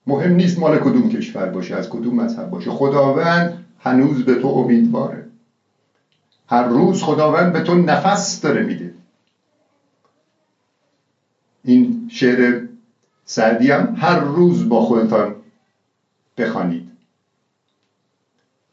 [0.06, 2.70] مهم نیست مال کدوم کشور باشه از کدوم مذهب باشه.
[2.70, 5.24] خداوند هنوز به تو امیدواره.
[6.48, 8.92] هر روز خداوند به تو نفس داره میده.
[11.64, 12.60] این شعر
[13.24, 15.34] سعدی هم هر روز با خودتان
[16.38, 16.88] بخوانید.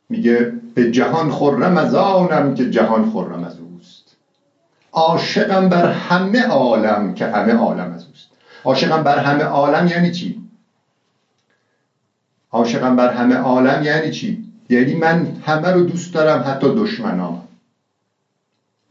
[0.09, 3.68] میگه به جهان خرم از آنم که جهان خرم از اوست
[4.93, 8.27] عاشقم بر همه عالم که همه عالم از اوست.
[8.65, 10.41] عاشقم بر همه عالم یعنی چی؟
[12.51, 17.47] عاشقم بر همه عالم یعنی چی؟ یعنی من همه رو دوست دارم حتی دشمنام.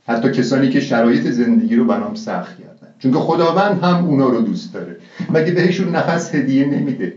[0.07, 2.95] حتی کسانی که شرایط زندگی رو برام سخت کردن.
[2.99, 4.97] چون که خداوند هم اونا رو دوست داره.
[5.31, 7.17] مگه بهشون نفس هدیه نمیده؟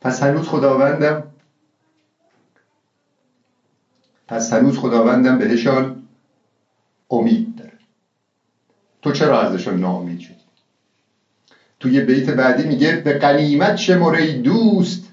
[0.00, 1.22] پس هنوز خداوندم؟
[4.28, 6.02] پس هنوز خداوندم بهشان
[7.10, 7.61] امید
[9.02, 10.34] تو چرا ازشان ناامید شدی
[11.80, 15.10] توی بیت بعدی میگه به قنیمت شماره دوست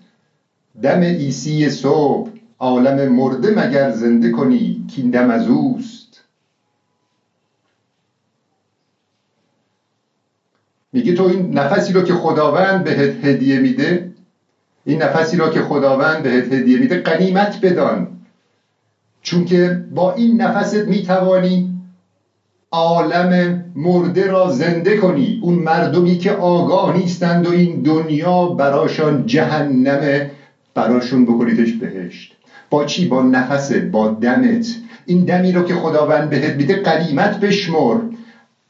[0.82, 6.24] دم ایسی صبح عالم مرده مگر زنده کنی که دم از اوست؟
[10.94, 14.10] میگه تو این نفسی رو که خداوند بهت هدیه میده
[14.86, 18.08] این نفسی را که خداوند بهت هدیه میده قنیمت بدان.
[19.22, 21.79] چون که با این نفست می‌توانی
[22.72, 25.40] عالم مرده را زنده کنی.
[25.42, 30.30] اون مردمی که آگاه نیستند و این دنیا براشان جهنمه
[30.74, 32.36] براشون بکنیدش بهشت.
[32.70, 34.76] با چی؟ با نفست با دمت.
[35.06, 37.98] این دمی رو که خداوند بهت میده قلیمت بشمر.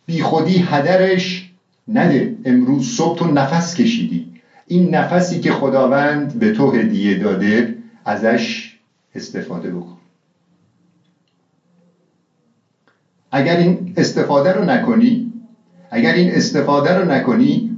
[0.06, 1.50] بی خودی هدرش
[1.88, 2.34] نده.
[2.46, 4.28] امروز صبح تو نفس کشیدی.
[4.68, 8.76] این نفسی که خداوند به تو هدیه داده ازش
[9.16, 9.99] استفاده بکن.
[13.32, 15.32] اگر این استفاده رو نکنی
[15.92, 17.76] اگر این استفاده رو نکنی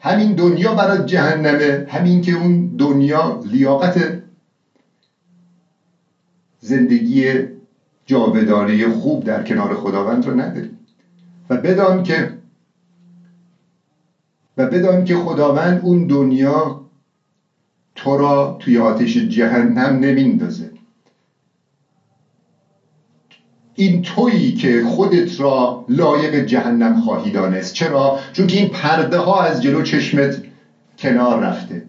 [0.00, 4.18] همین دنیا برای جهنمه همین که اون دنیا لیاقت
[6.60, 7.38] زندگی
[8.06, 10.70] جاودانه خوب در کنار خداوند رو نداری.
[11.50, 12.30] و بدان که
[14.56, 16.82] و بدان که خداوند اون دنیا
[17.94, 20.71] تو را توی آتش جهنم نمیندازه.
[23.74, 27.72] این تویی که خودت را لایق جهنم خواهی دانست.
[27.72, 30.42] چرا؟ چون که این پرده ها از جلو چشمت
[30.98, 31.84] کنار رفته.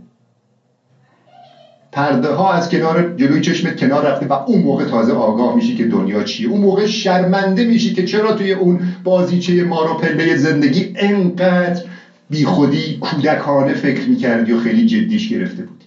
[1.91, 5.85] پرده ها از کنار جلوی چشمت کنار رفته و اون موقع تازه آگاه میشی که
[5.85, 6.47] دنیا چیه.
[6.47, 11.81] اون موقع شرمنده میشی که چرا توی اون بازیچه مارو پله زندگی انقدر
[12.29, 15.85] بی خودی کودکانه فکر می‌کردی و خیلی جدیش گرفته بودی.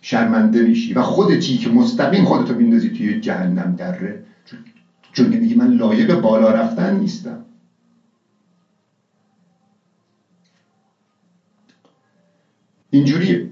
[0.00, 4.18] شرمنده میشی و خودتی که مستقیم خودتو میندازی توی جهنم دره.
[5.12, 7.44] چون میگی من لایق بالا رفتن نیستم.
[12.90, 13.50] اینجوری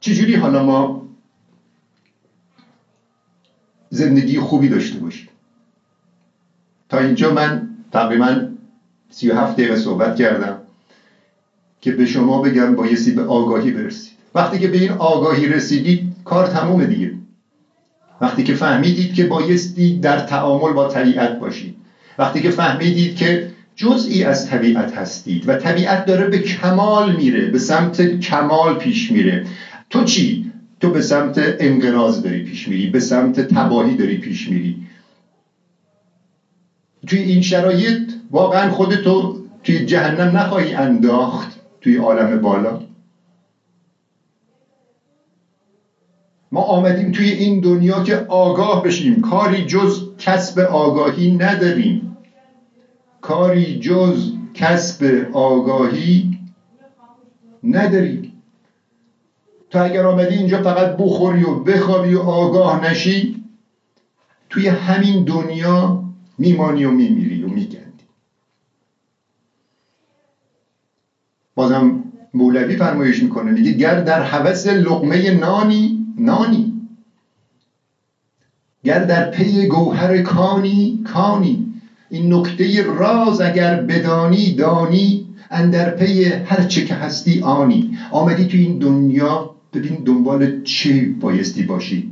[0.00, 1.08] چجوری حالا ما
[3.90, 5.28] زندگی خوبی داشته باشیم؟
[6.88, 8.46] تا اینجا من تقریبا
[9.10, 10.58] سی و هفت دقیقه صحبت کردم
[11.80, 14.14] که به شما بگم بایستی به آگاهی برسید.
[14.34, 17.07] وقتی که به این آگاهی رسیدید کار تمومه دیگه.
[18.20, 21.74] وقتی که فهمیدید که بایستی در تعامل با طبیعت باشید.
[22.18, 27.58] وقتی که فهمیدید که جزئی از طبیعت هستید و طبیعت داره به کمال میره به
[27.58, 29.44] سمت کمال پیش میره.
[29.90, 30.50] تو چی؟
[30.80, 34.82] تو به سمت انقراض داری پیش میری به سمت تباهی داری پیش میری.
[37.06, 42.87] توی این شرایط واقعا خودتو توی جهنم نخواهی انداخت توی عالم بالا.
[46.52, 49.20] ما آمدیم توی این دنیا که آگاه بشیم.
[49.20, 52.16] کاری جز کسب آگاهی نداریم.
[53.20, 56.38] کاری جز کسب آگاهی
[57.62, 58.32] نداریم.
[59.70, 63.42] تو اگر آمدی اینجا فقط بخوری و بخوابی و آگاه نشی
[64.48, 66.02] توی همین دنیا
[66.38, 68.04] میمانی و میمیری و میگندی.
[71.54, 76.72] بازم مولوی فرمایش می‌کنه میگه گر در حوث لقمه نانی نانی.
[78.84, 81.64] گر در پی گوهر کانی کانی.
[82.08, 85.24] این نکته راز اگر بدانی دانی.
[85.50, 87.96] اندر پی هر چه که هستی آنی.
[88.10, 92.10] آمدی تو این دنیا ببین دنبال چی بایستی باشی؟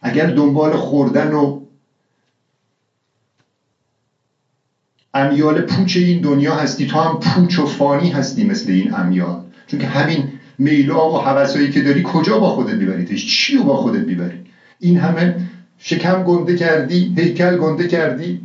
[0.00, 1.58] اگر دنبال خوردن و
[5.14, 9.40] امیال پوچ این دنیا هستی تو هم پوچ و فانی هستی مثل این امیال.
[9.66, 10.28] چون که همین
[10.58, 14.40] میلا و حوثایی که داری کجا با خودت میبریدش چی رو با خودت می‌بری؟
[14.80, 15.34] این همه
[15.78, 18.40] شکم گنده کردی هیکل گنده کردی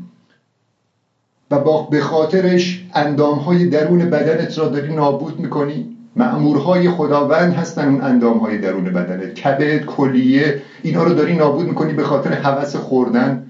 [1.52, 5.96] و با به خاطرش اندامهای درون بدنت را داری نابود می‌کنی.
[6.16, 9.34] معمورهای خداوند هستن اون اندامهای درون بدنت.
[9.34, 13.46] کبد کلیه اینا رو داری نابود می‌کنی به خاطر حوث خوردن.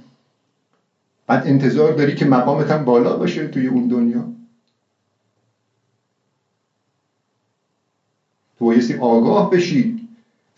[1.27, 4.25] بعد انتظار داری که مقامت هم بالا باشه توی اون دنیا.
[8.59, 9.95] بایستی آگاه بشی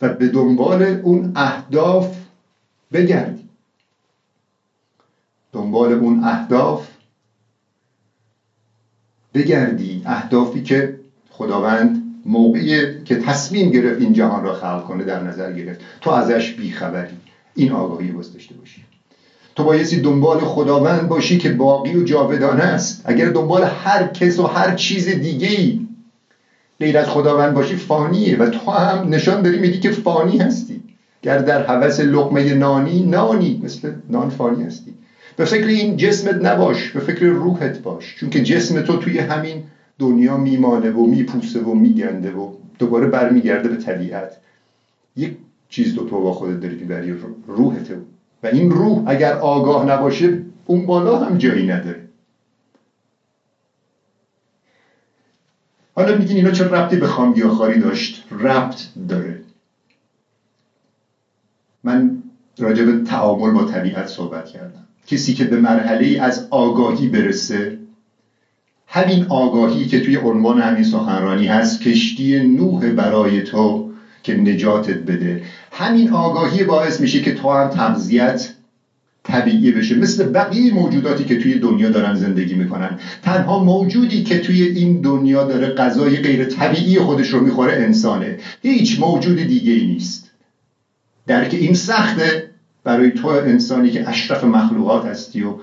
[0.01, 2.17] و به دنبال اون اهداف
[2.93, 3.45] بگردی.
[5.51, 6.87] دنبال اون اهداف
[9.33, 10.01] بگردی.
[10.05, 10.93] اهدافی که
[11.29, 15.81] خداوند موقعی که تصمیم گرفت این جهان را خلق کنه در نظر گرفت.
[16.01, 17.17] تو ازش بیخبری.
[17.55, 18.83] این آگاهی باز داشته باشی.
[19.55, 23.01] تو بایستی دنبال خداوند باشی که باقی و جاودانه است.
[23.05, 25.79] اگر دنبال هر کس و هر چیز دیگه ای
[26.81, 30.81] غیر از خداوند باشی فانیه و تو هم نشان داری میگی که فانی هستی.
[31.21, 34.93] گر در حوث لقمه نانی نانی مثل نان فانی هستی.
[35.35, 38.15] به فکر این جسمت نباش به فکر روحت باش.
[38.15, 39.63] چون که جسم تو توی همین
[39.99, 44.37] دنیا میمانه و میپوسه و میگنده و دوباره برمیگرده به طبیعت.
[45.15, 45.31] یک
[45.69, 47.13] چیز دو تو با خودت داری می‌بری
[47.47, 47.91] روحت.
[48.43, 52.10] و این روح اگر آگاه نباشه اون بالا هم جایی نداره.
[55.95, 59.41] حالا میگین اینا چه ربطی به خامگیاخاری داشت؟ ربط داره.
[61.83, 62.23] من
[62.57, 64.85] راجع به تعامل با طبیعت صحبت کردم.
[65.07, 67.77] کسی که به مرحله از آگاهی برسه
[68.87, 73.91] همین آگاهی که توی عنوان همین سخنرانی هست کشتی نوح برای تو
[74.23, 75.43] که نجاتت بده.
[75.71, 78.49] همین آگاهی باعث میشه که تو هم تغذیت
[79.23, 79.95] طبیعی بشه.
[79.95, 82.99] مثل بقیه موجوداتی که توی دنیا دارن زندگی می‌کنن.
[83.21, 88.37] تنها موجودی که توی این دنیا داره غذای غیر طبیعی خودش رو می‌خوره انسانه.
[88.61, 90.31] هیچ موجود دیگه ای نیست.
[91.27, 92.51] درک این سخته
[92.83, 95.55] برای تو انسانی که اشرف مخلوقات هستی و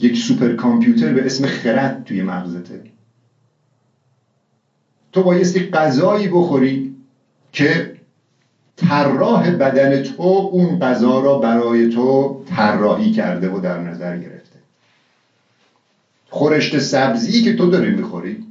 [0.00, 2.80] یک سوپر کامپیوتر به اسم خرد توی مغزته.
[5.12, 6.94] تو بایستی غذایی بخوری
[7.52, 7.93] که
[8.76, 14.58] طراح بدن تو اون غذا را برای تو طراحی کرده و در نظر گرفته.
[16.30, 18.42] خورشت سبزی که تو داری می‌خوری.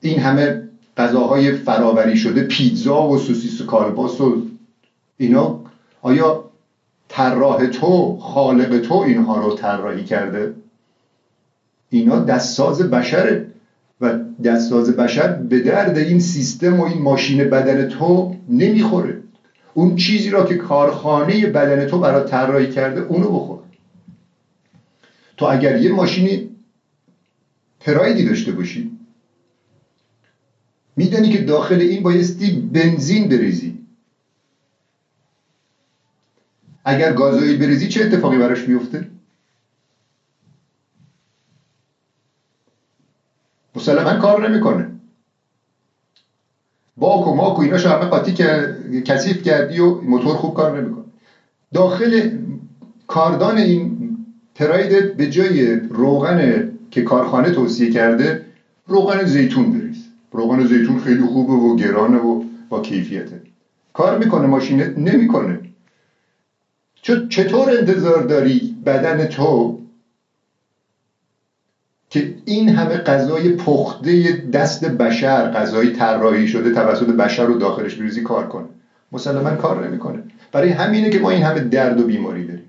[0.00, 0.62] این همه
[0.96, 4.36] غذاهای فراوری شده پیتزا و سوسیس و کالباس و
[5.16, 5.56] اینا.
[6.02, 6.42] آیا
[7.08, 10.52] طراح تو خالق تو اینها رو طراحی کرده؟
[11.90, 13.44] اینا دستساز بشره.
[14.00, 14.12] و
[14.44, 19.20] دستساز بشر به درد این سیستم و این ماشین بدن تو نمی‌خوره.
[19.74, 23.58] اون چیزی را که کارخانه بدن تو برای طراحی کرده اونو بخور.
[25.36, 26.48] تو اگر یه ماشینی
[27.80, 28.90] پرایدی داشته باشی
[30.96, 33.78] میدانی که داخل این بایستی بنزین بریزی.
[36.84, 39.08] اگر گازوئیل بریزی چه اتفاقی براش میفته؟
[43.76, 44.88] مسلما کار نمی‌کنه.
[46.96, 48.32] باک و ماک و ایناشو همه قاطی
[49.02, 51.04] کثیف کردی و موتور خوب کار نمی‌کنه.
[51.74, 52.28] داخل
[53.06, 54.16] کاردان این
[54.54, 58.40] پراید به جای روغن که کارخانه توصیه کرده
[58.86, 60.08] روغن زیتون بریز.
[60.32, 63.40] روغن زیتون خیلی خوبه و گرانه و با کیفیته.
[63.92, 65.60] کار می‌کنه ماشین نمی‌کنه.
[67.28, 69.78] چطور انتظار داری بدن تو
[72.10, 78.22] که این همه غذای پخته دست بشر غذای طراحی شده توسط بشر رو داخلش بریزی
[78.22, 78.66] کار کنه.
[79.12, 80.22] مسلما کار نمی‌کنه.
[80.52, 82.68] برای همینه که ما این همه درد و بیماری داریم.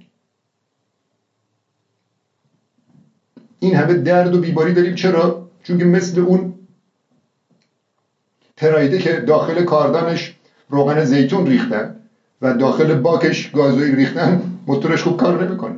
[3.59, 4.95] این همه درد و بیماری داریم.
[4.95, 6.53] چرا؟ چون که مثل اون
[8.57, 10.33] پرایده که داخل کاردانش
[10.69, 11.95] روغن زیتون ریختن
[12.41, 15.75] و داخل باکش گازوئیل ریختن موتورش خوب کار نمی‌کنه.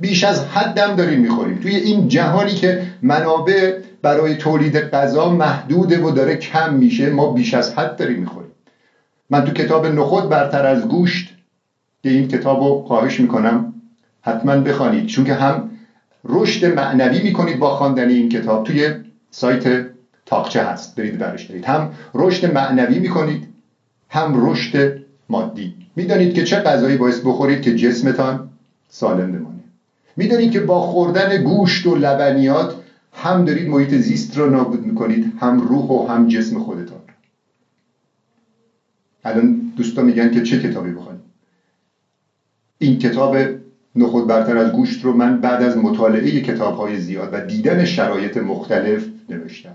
[0.00, 1.58] بیش از حدم داریم می‌خوریم.
[1.58, 7.54] توی این جهانی که منابع برای تولید غذا محدوده و داره کم میشه ما بیش
[7.54, 8.50] از حد داریم می‌خوریم.
[9.30, 11.34] من تو کتاب نخود برتر از گوشت
[12.02, 13.72] که این کتاب رو خواهش می‌کنم
[14.20, 15.06] حتما بخوانید.
[15.06, 15.70] چون که هم
[16.24, 18.64] رشد معنوی می‌کنید با خواندن این کتاب.
[18.64, 18.90] توی
[19.30, 19.86] سایت
[20.26, 20.94] تاقچه هست.
[20.94, 21.64] برید برش دارید.
[21.64, 23.48] هم رشد معنوی می‌کنید
[24.08, 25.74] هم رشد مادی.
[25.96, 28.48] می‌دانید که چه غذایی باعث بخورید که جسمتان
[28.88, 29.55] سالم بمانه
[30.16, 32.76] می‌دانید که با خوردن گوشت و لبنیات
[33.12, 36.98] هم دارید محیط زیست رو نابود می‌کنید هم روح و هم جسم خودتان.
[39.24, 41.22] الان دوستان میگن که چه کتابی بخوانید
[42.78, 43.36] این کتاب
[43.96, 48.36] نخود برتر از گوشت رو من بعد از مطالعه کتاب های زیاد و دیدن شرایط
[48.36, 49.74] مختلف نوشتم.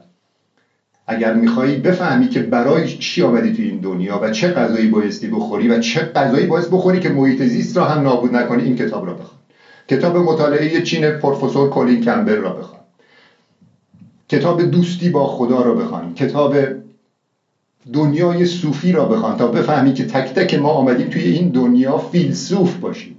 [1.07, 5.67] اگر میخوایی بفهمی که برای چی آمدی تو این دنیا و چه غذایی بایستی بخوری
[5.67, 9.13] و چه غذایی باعث بخوری که محیط زیست را هم نابود نکنی این کتاب را
[9.13, 9.40] بخوان.
[9.87, 12.81] کتاب مطالعه چین پروفسور کولین کمبر را بخوان.
[14.29, 16.13] کتاب دوستی با خدا را بخوان.
[16.13, 16.55] کتاب
[17.93, 22.75] دنیای صوفی را بخوان تا بفهمی که تک تک ما آمدیم توی این دنیا فیلسوف
[22.75, 23.15] باشیم.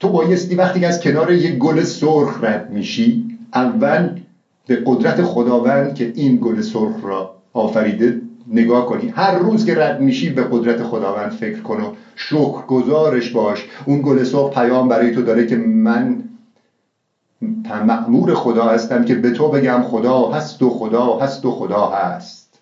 [0.00, 4.20] تو بایستی وقتی از کنار یک گل سرخ رد میشی اول
[4.66, 9.08] به قدرت خداوند که این گل سرخ را آفریده نگاه کنی.
[9.08, 13.66] هر روز که رد میشی به قدرت خداوند فکر کن و شکر گذارش باش.
[13.84, 16.22] اون گل سرخ پیام برای تو داره که من
[17.86, 22.60] معمور خدا هستم که به تو بگم خدا هست و خدا هست و خدا هست.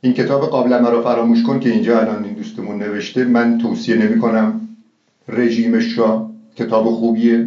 [0.00, 3.24] این کتاب قابل مرا فراموش کن که اینجا الان این دوستمون نوشته.
[3.24, 4.68] من توصیه نمی کنم.
[5.28, 7.46] رژیمش را کتاب خوبیه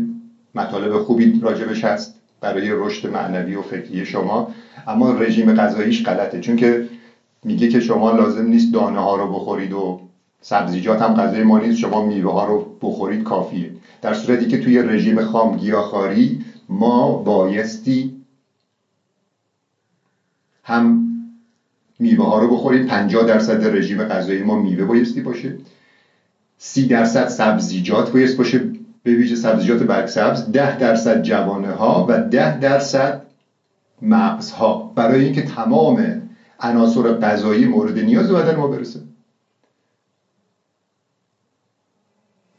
[0.55, 2.16] مطالب خوبی راجبش هست.
[2.41, 4.51] برای رشد معنوی و فکری شما.
[4.87, 6.83] اما رژیم غذاییش غلطه چون که
[7.45, 9.97] میگه که شما لازم نیست دانه ها رو بخورید و
[10.41, 13.71] سبزیجات هم غذای ما نیست شما میوه ها رو بخورید کافیه.
[14.01, 18.13] در صورتی که توی رژیم خام گیاهخواری ما بایستی
[20.63, 21.03] هم
[21.99, 25.55] میوه ها رو بخورید 50 درصد رژیم غذایی ما میوه بایستی باشه.
[26.57, 28.66] سی درصد سبزیجات بایست باشه.
[29.07, 33.21] به ویژه سبزیجات برگ سبز ده درصد جوانه ها و ده درصد
[34.01, 36.21] مغز ها برای اینکه تمام
[36.59, 38.99] عناصر غذایی مورد نیاز بدن ما برسه.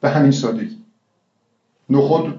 [0.01, 0.77] به همین سادگی.
[1.91, 2.39] نخود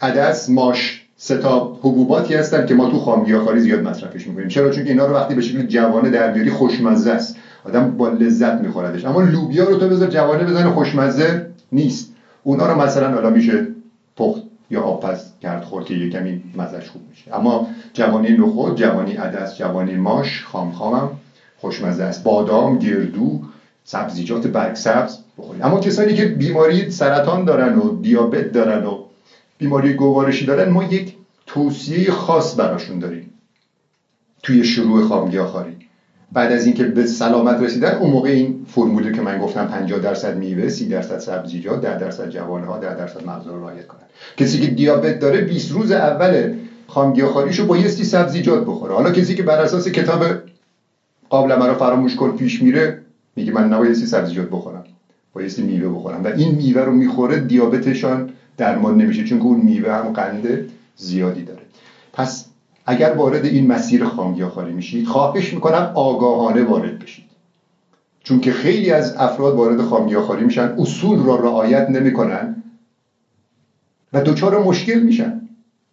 [0.00, 4.48] عدس ماش سه تا حبوباتی هستن که ما تو خامگیاخواری زیاد مصرفش می‌کنیم.
[4.48, 7.36] چرا؟ چون اینا رو وقتی به شکل جوانه در بیاری خوشمزه است.
[7.64, 9.04] آدم با لذت میخوردش.
[9.04, 12.13] اما لوبیا رو تو بذار جوانه بزنه خوشمزه نیست.
[12.44, 13.68] اونا رو مثلا حالا میشه
[14.16, 17.34] پخت یا آبپز کرد خورد که یه کمی مزش خوب میشه.
[17.34, 21.10] اما جوانی نخود جوانی عدس جوانی ماش خام خامم
[21.56, 22.22] خوشمزه است.
[22.22, 23.40] بادام گردو
[23.84, 25.62] سبزیجات برگ سبز بخورید.
[25.62, 28.98] اما کسانی که بیماری سرطان دارن و دیابت دارن و
[29.58, 31.14] بیماری گوارشی دارن ما یک
[31.46, 33.28] توصیه خاص براشون داریم.
[34.42, 35.76] توی شروع خامگیاخواری.
[36.34, 40.36] بعد از اینکه به سلامت رسیدن اون موقع این فرمولی که من گفتم 50 درصد
[40.36, 44.00] میوه 30 درصد سبزیجات 10 درصد جوانه ها 10 درصد مغز رو رعایت کنن.
[44.36, 46.54] کسی که دیابت داره 20 روز اول
[46.88, 48.94] خامگیاخواریشو بایستی سبزیجات بخوره.
[48.94, 50.24] حالا کسی که بر اساس کتاب
[51.28, 52.98] قابل مرا فراموش کن پیش میره
[53.36, 54.84] میگه من نبایستی سبزیجات بخورم.
[55.34, 56.24] بایستی میوه بخورم.
[56.24, 60.64] و این میوه رو می‌خوره دیابتشان درمان نمیشه چون اون میوه هم قند
[60.96, 61.62] زیادی داره.
[62.12, 62.44] پس
[62.86, 67.24] اگر وارد این مسیر خامگیاخواری میشید خواهش می‌کنم آگاهانه وارد بشید.
[68.22, 72.62] چون که خیلی از افراد وارد خامگیاخواری میشن اصول را رعایت نمی‌کنن
[74.12, 75.40] و دچار مشکل میشن.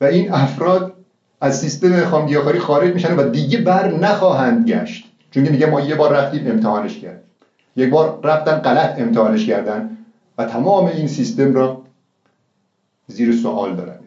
[0.01, 0.93] و این افراد
[1.41, 5.11] از سیستم خامگیاخواری خارج میشن و دیگه بر نخواهند گشت.
[5.31, 7.21] چون که میگه ما یه بار رفتیم امتحانش کردیم.
[7.75, 9.97] یک بار رفتن غلط امتحانش کردن.
[10.37, 11.81] و تمام این سیستم را
[13.07, 14.00] زیر سوال دارن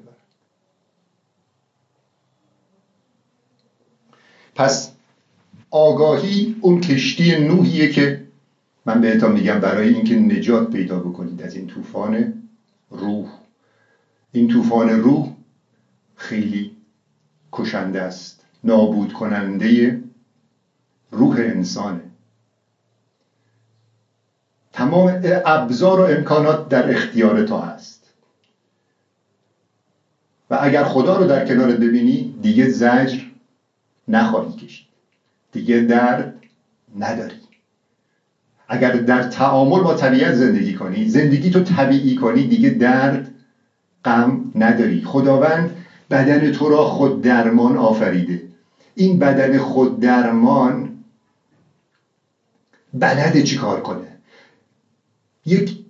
[4.55, 4.90] پس
[5.70, 8.24] آگاهی اون کشتی نوحیه که
[8.86, 12.42] من بهتان میگم برای اینکه نجات پیدا بکنید از این طوفان
[12.90, 13.28] روح.
[14.32, 15.30] این طوفان روح
[16.16, 16.72] خیلی
[17.52, 18.44] کشنده است.
[18.64, 20.00] نابود کننده
[21.11, 22.02] روح انسانه.
[24.72, 28.14] تمام ابزار و امکانات در اختیار تو هست.
[30.50, 33.34] و اگر خدا رو در کنارت ببینی دیگه زجر
[34.09, 34.84] نخواهی کشید.
[35.52, 36.34] دیگه درد
[36.98, 37.34] نداری.
[38.68, 43.28] اگر در تعامل با طبیعت زندگی کنی زندگی تو طبیعی کنی دیگه درد
[44.05, 45.02] غم نداری.
[45.05, 45.76] خداوند
[46.11, 48.44] بدن تو را خود درمان آفریده.
[48.94, 50.92] این بدن خود درمان
[52.94, 54.16] بلده چی کار کنه؟
[55.46, 55.84] یک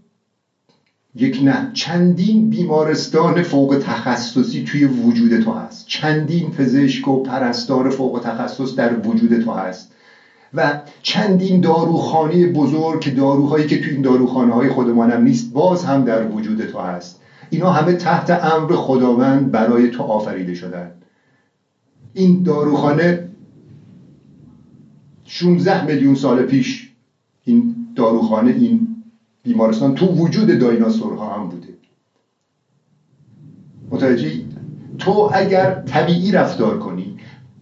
[1.14, 1.70] یک نه.
[1.72, 5.86] چندین بیمارستان فوق تخصصی توی وجود تو هست.
[5.86, 9.94] چندین پزشک و پرستار فوق تخصص در وجود تو هست.
[10.54, 16.04] و چندین داروخانه بزرگ که داروهایی که توی این داروخانه های خودمانم نیست باز هم
[16.04, 17.20] در وجود تو هست.
[17.50, 20.90] اینا همه تحت امر خداوند برای تو آفریده شدن.
[22.12, 23.28] این داروخانه
[25.24, 26.92] 16 میلیون سال پیش
[27.44, 28.93] این داروخانه این
[29.45, 31.74] بیمارستان تو وجود دایناسورها هم بوده.
[33.90, 34.45] متوجهی؟
[34.99, 37.16] تو اگر طبیعی رفتار کنی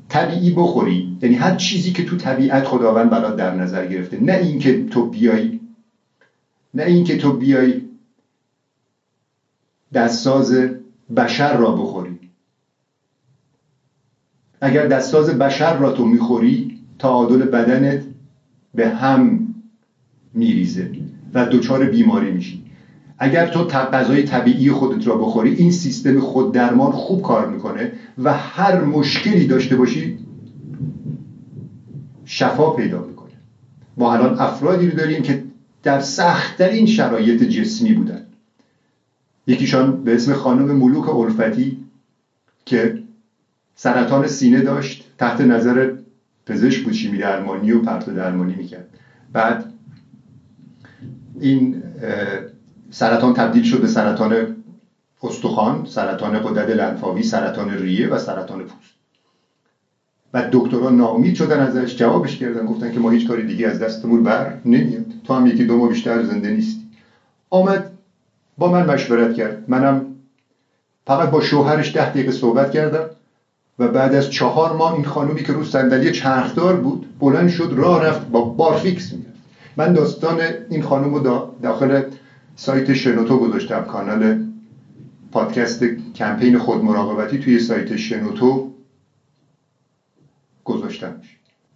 [0.09, 4.85] طبیعی بخوری یعنی هر چیزی که تو طبیعت خداوند برات در نظر گرفته نه اینکه
[4.85, 5.59] تو بیای
[6.75, 7.83] نه اینکه تو بیای
[9.95, 10.53] دستساز
[11.17, 12.19] بشر را بخوری.
[14.61, 16.69] اگر دستساز بشر را تو می‌خوری
[16.99, 18.07] تعادل بدنت
[18.75, 19.49] به هم
[20.35, 20.91] میریزه.
[21.35, 22.65] و دچار بیماری میشی.
[23.19, 28.33] اگر تو غذای طبیعی خودت را بخوری این سیستم خود درمان خوب کار می‌کنه و
[28.33, 30.19] هر مشکلی داشته باشی
[32.25, 33.31] شفا پیدا می‌کنه.
[33.97, 35.43] ما الان افرادی رو داریم که
[35.83, 38.23] در سختترین شرایط جسمی بودن.
[39.47, 41.77] یکیشان به اسم خانم ملوک الفتی
[42.65, 43.03] که
[43.75, 45.91] سرطان سینه داشت تحت نظر
[46.47, 48.89] پزشک بود شیمی درمانی و پرت درمانی می‌کرد.
[49.33, 49.72] بعد
[51.43, 51.83] این
[52.91, 54.47] سرطان تبدیل شد به سرطان
[55.23, 58.95] استخوان سرطان قدرت لنفاوی سرطان ریه و سرطان پوست.
[60.35, 64.23] و دکترها ناامید شدن ازش جوابش کردن گفتن که ما هیچ کاری دیگه از دستمون
[64.23, 65.05] بر نمیاد.
[65.25, 66.85] تو هم یکی دو ماه بیشتر زنده نیستی.
[67.51, 67.91] آمد
[68.59, 69.65] با من مشورت کرد.
[69.69, 70.07] منم
[71.07, 73.07] فقط با شوهرش ده دقیقه صحبت کردم
[73.79, 78.03] و بعد از چهار ماه این خانومی که رو صندلی چرخدار بود بلند شد راه
[78.05, 79.32] رفت با بارفیکس میاد
[79.77, 82.03] من داستان این خانم رو داخل
[82.57, 83.85] سایت شنوتو گذاشتم.
[83.85, 84.47] کانال
[85.33, 88.73] پادکست کمپین خود مراقبتی توی سایت شنوتو
[90.65, 91.21] گذاشتم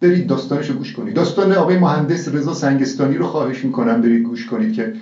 [0.00, 1.14] برید داستانش رو گوش کنید.
[1.14, 4.92] داستان آقای مهندس رضا سنگستانی رو خواهش می‌کنم برید گوش کنید که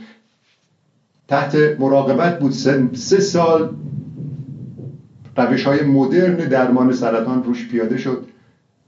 [1.28, 2.52] تحت مراقبت بود.
[2.94, 3.76] سه سال
[5.36, 8.26] روش های مدرن درمان سرطان روش پیاده شد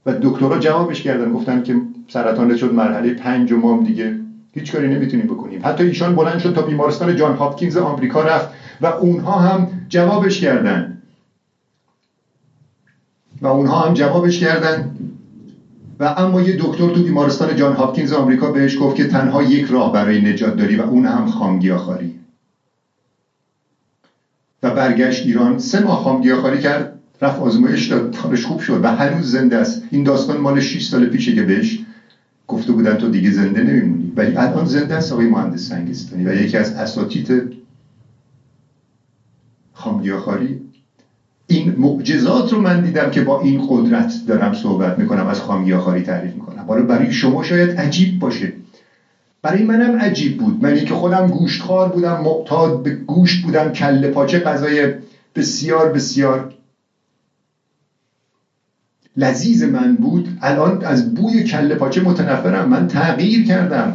[0.05, 1.31] و دکترها جوابش کردن.
[1.31, 4.19] گفتن که سرطان شد مرحله پنج و مام دیگه
[4.51, 5.59] هیچ کاری نمی‌تونیم بکنیم.
[5.63, 8.49] حتی ایشان بلند شد تا بیمارستان جان هاپکینز آمریکا رفت
[8.81, 10.97] و اونها هم جوابش کردن.
[13.41, 14.89] و اونها هم جوابش کردن.
[15.99, 19.91] و اما یه دکتر تو بیمارستان جان هاپکینز آمریکا بهش گفت که تنها یک راه
[19.91, 22.11] برای نجات داری و اون هم خامگیاخواری
[24.63, 25.57] و برگشت ایران.
[25.57, 26.93] سه ماه خامگیاخواری کرد.
[27.21, 28.15] رفت آزمایش داد.
[28.15, 29.83] خوب شد و هنوز زنده است.
[29.91, 31.79] این داستان مال 6 سال پیشه که بهش
[32.47, 34.13] گفته بودن تو دیگه زنده نمیمونی.
[34.15, 37.53] ولی الان زنده است آقای مهندس سنگستانی و یکی از اساتید
[39.73, 40.61] خامگیاخواری.
[41.47, 46.33] این معجزات رو من دیدم که با این قدرت دارم صحبت می‌کنم از خامگیاخواری تعریف
[46.33, 46.65] می‌کنم.
[46.67, 48.53] حالا برای شما شاید عجیب باشه.
[49.41, 50.63] برای منم عجیب بود.
[50.63, 54.87] منی که خودم گوشتخوار بودم معتاد به گوشت بودم کله پاچه غذای
[55.35, 56.49] بسیار بسیار
[59.17, 60.27] لذیذ من بود.
[60.41, 62.67] الان از بوی کله پاچه متنفرم.
[62.67, 63.93] من تغییر کردم.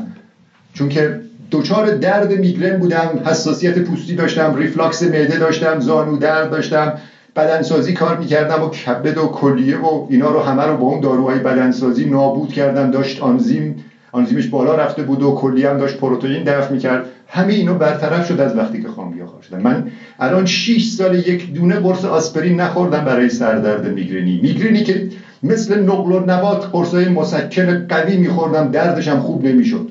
[0.75, 1.21] چون که
[1.51, 6.95] دچار درد میگرن بودم حساسیت پوستی داشتم ریفلاکس معده داشتم زانو درد داشتم
[7.37, 11.39] بدنسازی کار می‌کردم و کبد و کلیه و اینا رو همه رو با اون داروهای
[11.39, 12.91] بدنسازی نابود کردم.
[12.91, 13.77] داشت آنزیم
[14.13, 17.09] آنزیمش بالا رفته بود و کلیه هم داشت پروتئین دفع می‌کرد.
[17.35, 21.75] همه اینو برطرف شد از وقتی که خامگیاخوار شدم من الان 6 سال یک دونه
[21.75, 25.09] قرص آسپرین نخوردم برای سردرد میگرنی میگرنی که
[25.43, 29.91] مثل نقل و نبات قرصای مسکن قوی میخوردم دردشم خوب نمی‌شد.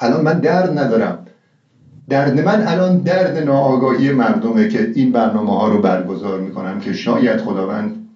[0.00, 1.24] الان من درد ندارم.
[2.08, 7.40] درد من الان درد ناآگاهی مردمه که این برنامه ها رو برگزار می‌کنم که شاید
[7.40, 8.08] خداوند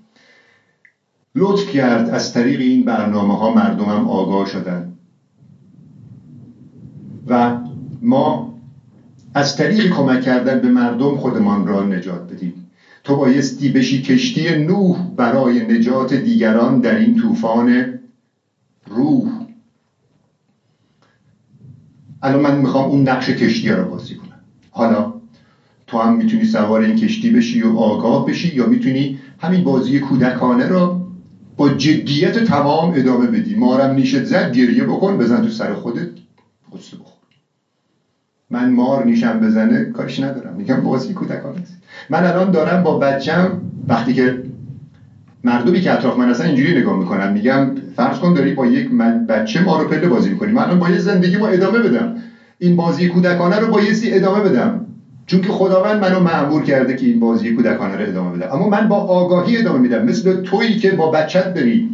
[1.35, 4.93] لطف کرد از طریق این برنامه ها مردمم آگاه شدن.
[7.27, 7.64] و
[8.05, 8.55] ما
[9.35, 12.55] از طریق کمک کردن به مردم خودمان را نجات بدیم.
[13.05, 17.99] تو بایستی بشی کشتی نوح برای نجات دیگران در این طوفان
[18.91, 19.39] روح.
[22.23, 24.39] الان من می‌خوام اون نقش کشتی رو بازی کنم.
[24.71, 25.11] حالا
[25.87, 30.67] تو هم می‌تونی سوار این کشتی بشی و آگاه بشی یا می‌تونی همین بازی کودکانه
[30.67, 30.95] رو
[31.57, 33.55] با جدیت تمام ادامه بدی.
[33.55, 36.09] مارم نیشت زد گریه بکن بزن تو سر خودت.
[36.73, 37.14] قصه بخور.
[38.51, 40.55] من مار نیشم بزنه کارش ندارم.
[40.55, 41.79] میگم بازی کودکانه است
[42.09, 44.39] من الان دارم با بچم وقتی که
[45.45, 47.31] مردمی که اطراف من هستن اینجوری نگاه می‌کنم.
[47.31, 48.91] میگم فرض کن داری با یک
[49.29, 50.53] بچه ما رو پله بازی می‌کنی.
[50.53, 52.15] من الان با یه زندگی ما ادامه بدم.
[52.59, 54.85] این بازی کودکانه رو بایستی ادامه بدم.
[55.27, 58.47] چون که خداوند منو معمور کرده که این بازی کودکانه رو ادامه بدم.
[58.51, 60.05] اما من با آگاهی ادامه میدم.
[60.05, 61.91] مثل تویی که با بچت داری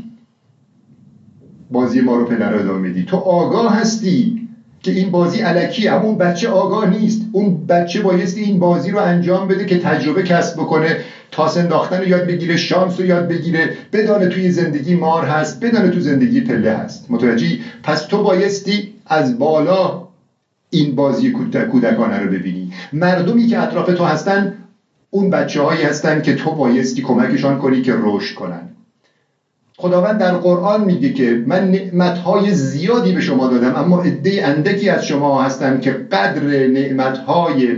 [1.70, 3.02] بازی ما رو پله رو ادامه میدی.
[3.02, 4.46] تو آگاه هستی.
[4.82, 7.22] که این بازی علکی همون بچه آگاه نیست.
[7.32, 10.96] اون بچه بایستی این بازی رو انجام بده که تجربه کسب بکنه.
[11.30, 12.56] تاس انداختن رو یاد بگیره.
[12.56, 13.72] شانس رو یاد بگیره.
[13.92, 15.60] بدانه توی زندگی مار هست.
[15.60, 17.06] بدانه تو زندگی پله هست.
[17.10, 20.02] متوجهی؟ پس تو بایستی از بالا
[20.70, 22.70] این بازی کودکانه رو ببینی.
[22.92, 24.52] مردمی که اطراف تو هستن
[25.10, 28.68] اون بچه هایی هستن که تو بایستی کمکشان کنی که رشد کنن.
[29.80, 35.06] خداوند در قرآن میگه که من نعمتهای زیادی به شما دادم اما عده اندکی از
[35.06, 37.76] شما هستن که قدر نعمتهای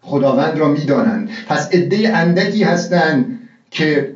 [0.00, 1.30] خداوند را می‌دانند.
[1.46, 3.38] پس عده اندکی هستند
[3.70, 4.12] که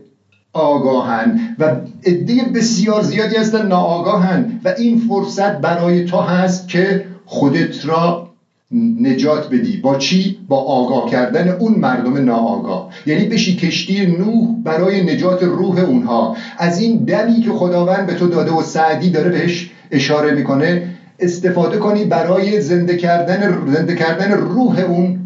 [0.53, 1.65] آگاهند و
[2.05, 8.28] عده بسیار زیادی هستن ناآگاهند و این فرصت برای تو هست که خودت را
[8.73, 9.77] نجات بدی.
[9.77, 12.89] با چی؟ با آگاه کردن اون مردم ناآگاه.
[13.07, 16.37] یعنی بشی کشتی نوح برای نجات روح اونها.
[16.59, 20.83] از این دمی که خداوند به تو داده و سعدی داره بهش اشاره می‌کنه
[21.19, 25.19] استفاده کنی برای زنده کردن زنده کردن روح اون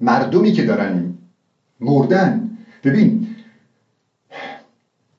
[0.00, 1.12] مردمی که دارن
[1.80, 2.50] مردن.
[2.84, 3.26] ببین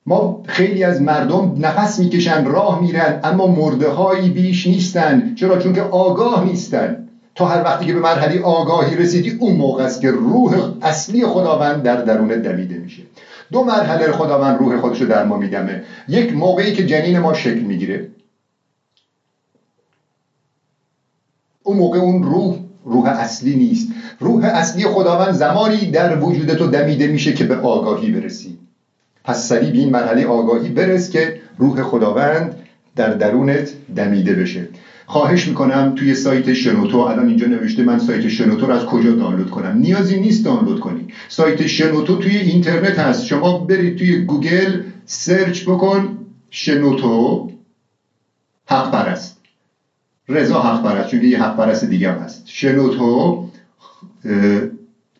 [0.06, 5.34] ما خیلی از مردم نفس می‌کشن راه میرن اما مرده هایی بیش نیستن.
[5.34, 7.08] چرا؟ چون که آگاه نیستن.
[7.34, 11.82] تا هر وقتی که به مرحله آگاهی رسیدی اون موقع است که روح اصلی خداوند
[11.82, 13.02] در درون دمیده میشه.
[13.52, 15.82] دو مرحله خداوند روح خودشو در ما میدمه.
[16.08, 18.08] یک موقعی که جنین ما شکل می‌گیره.
[21.62, 23.88] اون موقع اون روح روح اصلی نیست.
[24.20, 28.67] روح اصلی خداوند زمانی در وجود تو دمیده میشه که به آگاهی برسی.
[29.28, 32.54] پس سریع به این مرحله آگاهی برس که روح خداوند
[32.96, 34.68] در درونت دمیده بشه.
[35.06, 39.50] خواهش می‌کنم توی سایت شنوتو الان اینجا نوشته من سایت شنوتو رو از کجا دانلود
[39.50, 41.06] کنم؟ نیازی نیست دانلود کنی.
[41.28, 43.24] سایت شنوتو توی اینترنت هست.
[43.24, 46.16] شما برید توی گوگل search بکن
[46.50, 47.48] شنوتو
[48.66, 49.40] حق پرست.
[50.28, 52.42] رضا حق پرست چون یه حق پرست دیگه هم هست.
[52.44, 53.44] شنوتو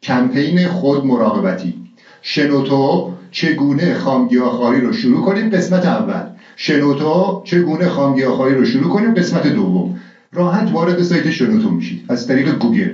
[0.03, 1.83] کمپین خود مراقبتی.
[2.23, 6.23] شنوتو چگونه خامگیاخواری رو شروع کنیم؟ قسمت اول.
[6.57, 9.97] شنوتو چگونه خامگیاخواری رو شروع کنیم؟ قسمت دوم.
[10.33, 12.05] راحت وارد سایت شنوتو میشید.
[12.09, 12.91] از طریق گوگل.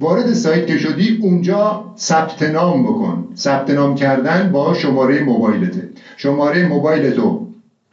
[0.00, 3.32] وارد سایت که شدی اونجا ثبت نام بکن.
[3.36, 5.88] ثبت نام کردن با شماره موبایلته.
[6.16, 7.46] شماره موبایلتو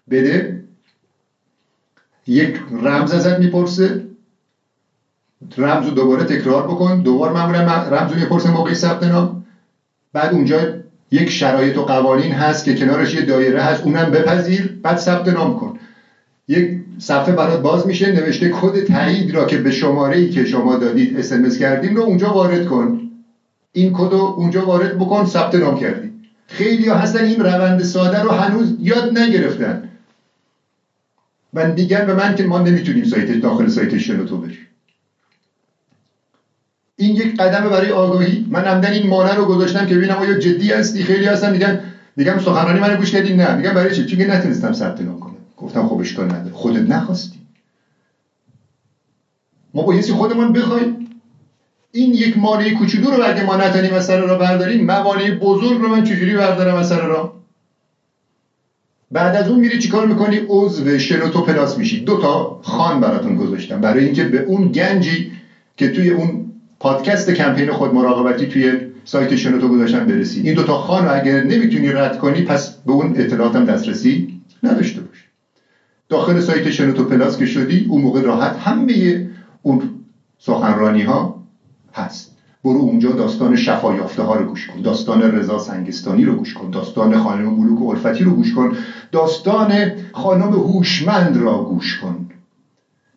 [0.10, 0.62] بده.
[2.28, 4.06] یک رمز ازت می‌پرسه.
[5.58, 7.02] رمز رو دوباره تکرار بکن.
[7.02, 9.42] دوبار معمولا رمز رو می‌پرسه موقع ثبت نام.
[10.14, 10.58] بعد اونجا
[11.12, 15.56] یک شرایط و قوانین هست که کنارش یه دایره هست اونم بپذیر بعد ثبت نام
[15.56, 15.74] کن.
[16.48, 20.76] یک صفحه برات باز میشه نوشته کد تایید را که به شماره ای که شما
[20.76, 23.00] دادید اسمس کردیم رو اونجا وارد کن.
[23.72, 26.10] این کد رو اونجا وارد بکن ثبت نام کردی.
[26.48, 29.82] خیلی ها هستن این روند ساده رو هنوز یاد نگرفتن.
[31.54, 34.71] و میگن به من که ما نمی‌تونیم سایت داخل سایت شنوتو بریم.
[37.02, 38.48] این یک قدم برای آگاهی.
[38.50, 41.52] من عمدن این مانع رو گذاشتم که ببینم آیا جدی هستی؟ خیلی هستن.
[41.52, 41.80] میگن
[42.16, 43.56] میگم سخنرانی من گوش کردی؟ نه.
[43.56, 45.36] میگم برای چی؟ چون نتونستم ثبت نام کنم.
[45.58, 46.52] گفتم خب اشکال نداره.
[46.52, 47.40] خودت نخواستی.
[49.74, 51.10] ما با یسی خودمون بخوایم.
[51.92, 56.34] این یک مانع کوچولو رو اگه ما نتونیم سر برداریم موانع بزرگ رو من چجوری
[56.34, 57.34] بردارم از سر را
[59.12, 62.00] بعد از اون میری چیکار می‌کنی؟ عضو شنوتو پلاس میشی.
[62.00, 63.82] دو تا خان براتون گذاشتم.
[63.82, 65.32] برای اینکه به اون گنجی
[65.78, 66.51] که توی اون
[66.82, 70.46] پادکست کمپین خود مراقبتی توی سایت شنوتو گذاشتن برسید.
[70.46, 74.28] این دوتا خان رو اگر نمی‌تونی رد کنی پس به اون اطلاعاتم دسترسی
[74.64, 75.26] نداشته باش
[76.10, 79.26] داخل سایت شنوتو پلاس که شدی اون موقع راحت همه
[79.62, 79.90] اون
[80.38, 81.36] سخنرانی ها
[81.94, 82.32] هست.
[82.64, 86.70] برو اونجا داستان شفا یافته ها رو گوش کن داستان رضا سنگستانی رو گوش کن
[86.70, 88.72] داستان خانم ملوک الفتی رو گوش کن
[89.12, 89.74] داستان
[90.14, 92.26] خانم هوشمند را گوش کن.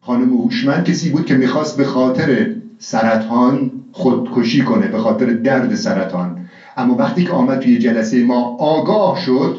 [0.00, 6.38] خانم هوشمند کسی بود که می‌خواست به خاطر سرطان خودکشی کنه به خاطر درد سرطان.
[6.76, 9.58] اما وقتی که آمد توی جلسه ما آگاه شد.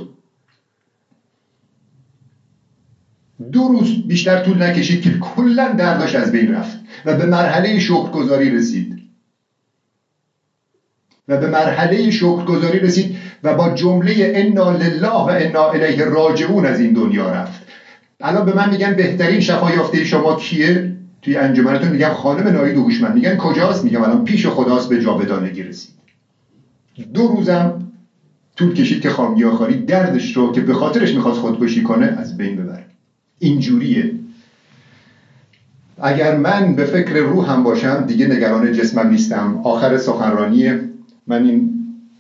[3.52, 8.50] دو روز بیشتر طول نکشید که کلا درداش از بین رفت و به مرحله شکرگزاری
[8.50, 8.96] رسید.
[11.28, 16.80] و به مرحله شکرگزاری رسید و با جمله انا لله و انا الیه راجعون از
[16.80, 17.62] این دنیا رفت.
[18.22, 20.95] الان به من میگن بهترین شفا یافته شما کیه؟
[21.26, 23.14] توی انجمنتون میگم خانم ناید هوشمند.
[23.14, 25.94] میگن کجاست؟ میگم الان پیش خداست به جاودانگی رسید
[27.14, 27.82] دو روزم
[28.56, 32.84] طول کشید که خامگیاخواری دردش رو که به خاطرش می‌خواست خودکشی کنه از بین ببره.
[33.40, 34.12] اینجوریه.
[36.02, 39.60] اگر من به فکر روحم باشم دیگه نگران جسمم نیستم.
[39.64, 40.72] آخر سخنرانی
[41.28, 41.70] من این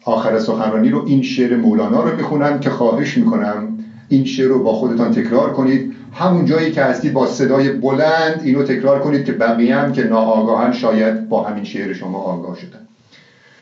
[0.05, 3.77] آخر سخنرانی رو این شعر مولانا رو می‌خونم که خواهش می‌کنم
[4.07, 5.94] این شعر رو با خودتان تکرار کنید.
[6.15, 10.73] همون جایی که هستید با صدای بلند اینو تکرار کنید که بقیه هم که ناآگاهن
[10.73, 12.87] شاید با همین شعر شما آگاه شدن.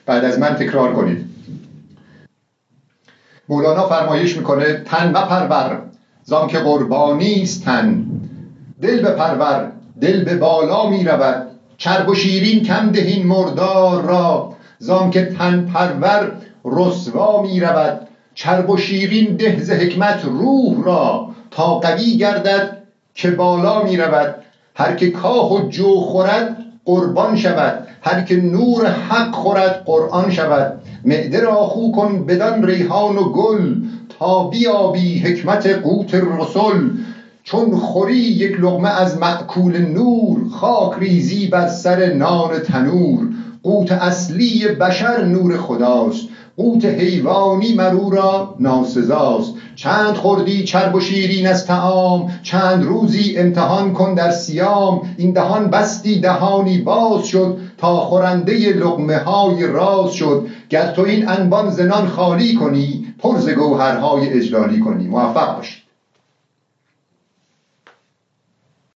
[0.05, 1.25] بعد از من تکرار کنید.
[3.49, 5.81] مولانا فرمایش می‌کنه تن پرور
[6.23, 8.05] زان که قربانی است تن.
[8.81, 11.47] دل به پرور دل به بالا می رود
[11.77, 14.53] چرب و شیرین کم دهین مردار را.
[14.79, 16.31] زان که تن پرور
[16.65, 21.33] رسوا می رود چرب و شیرین ده ز حکمت روح را.
[21.55, 22.77] تا قوی گردد
[23.13, 24.35] که بالا می رود.
[24.75, 27.87] هر که کاه و جو خورد قربان شود.
[28.01, 30.79] هر که نور حق خورد قرآن شود.
[31.03, 33.75] معده را خو کن بدان ریحان و گل
[34.19, 36.97] تا بیابی حکمت قوت رسول.
[37.43, 43.27] چون خوری یک لغمه از معکول نور خاک ریزی بر سر نار تنور.
[43.63, 46.27] قوت اصلی بشر نور خداست.
[46.57, 49.53] قوت حیوانی مرو را ناسزاست.
[49.75, 55.69] چند خوردی چرب و شیرین از تعام چند روزی امتحان کن در سیام این دهان
[55.69, 60.47] بستی دهانی باز شد تا خورنده لقمه های راز شد.
[60.69, 65.07] گر تو این انبان زنان خالی کنی پر ز گوهرهای اجلالی کنی.
[65.07, 65.82] موفق باشی.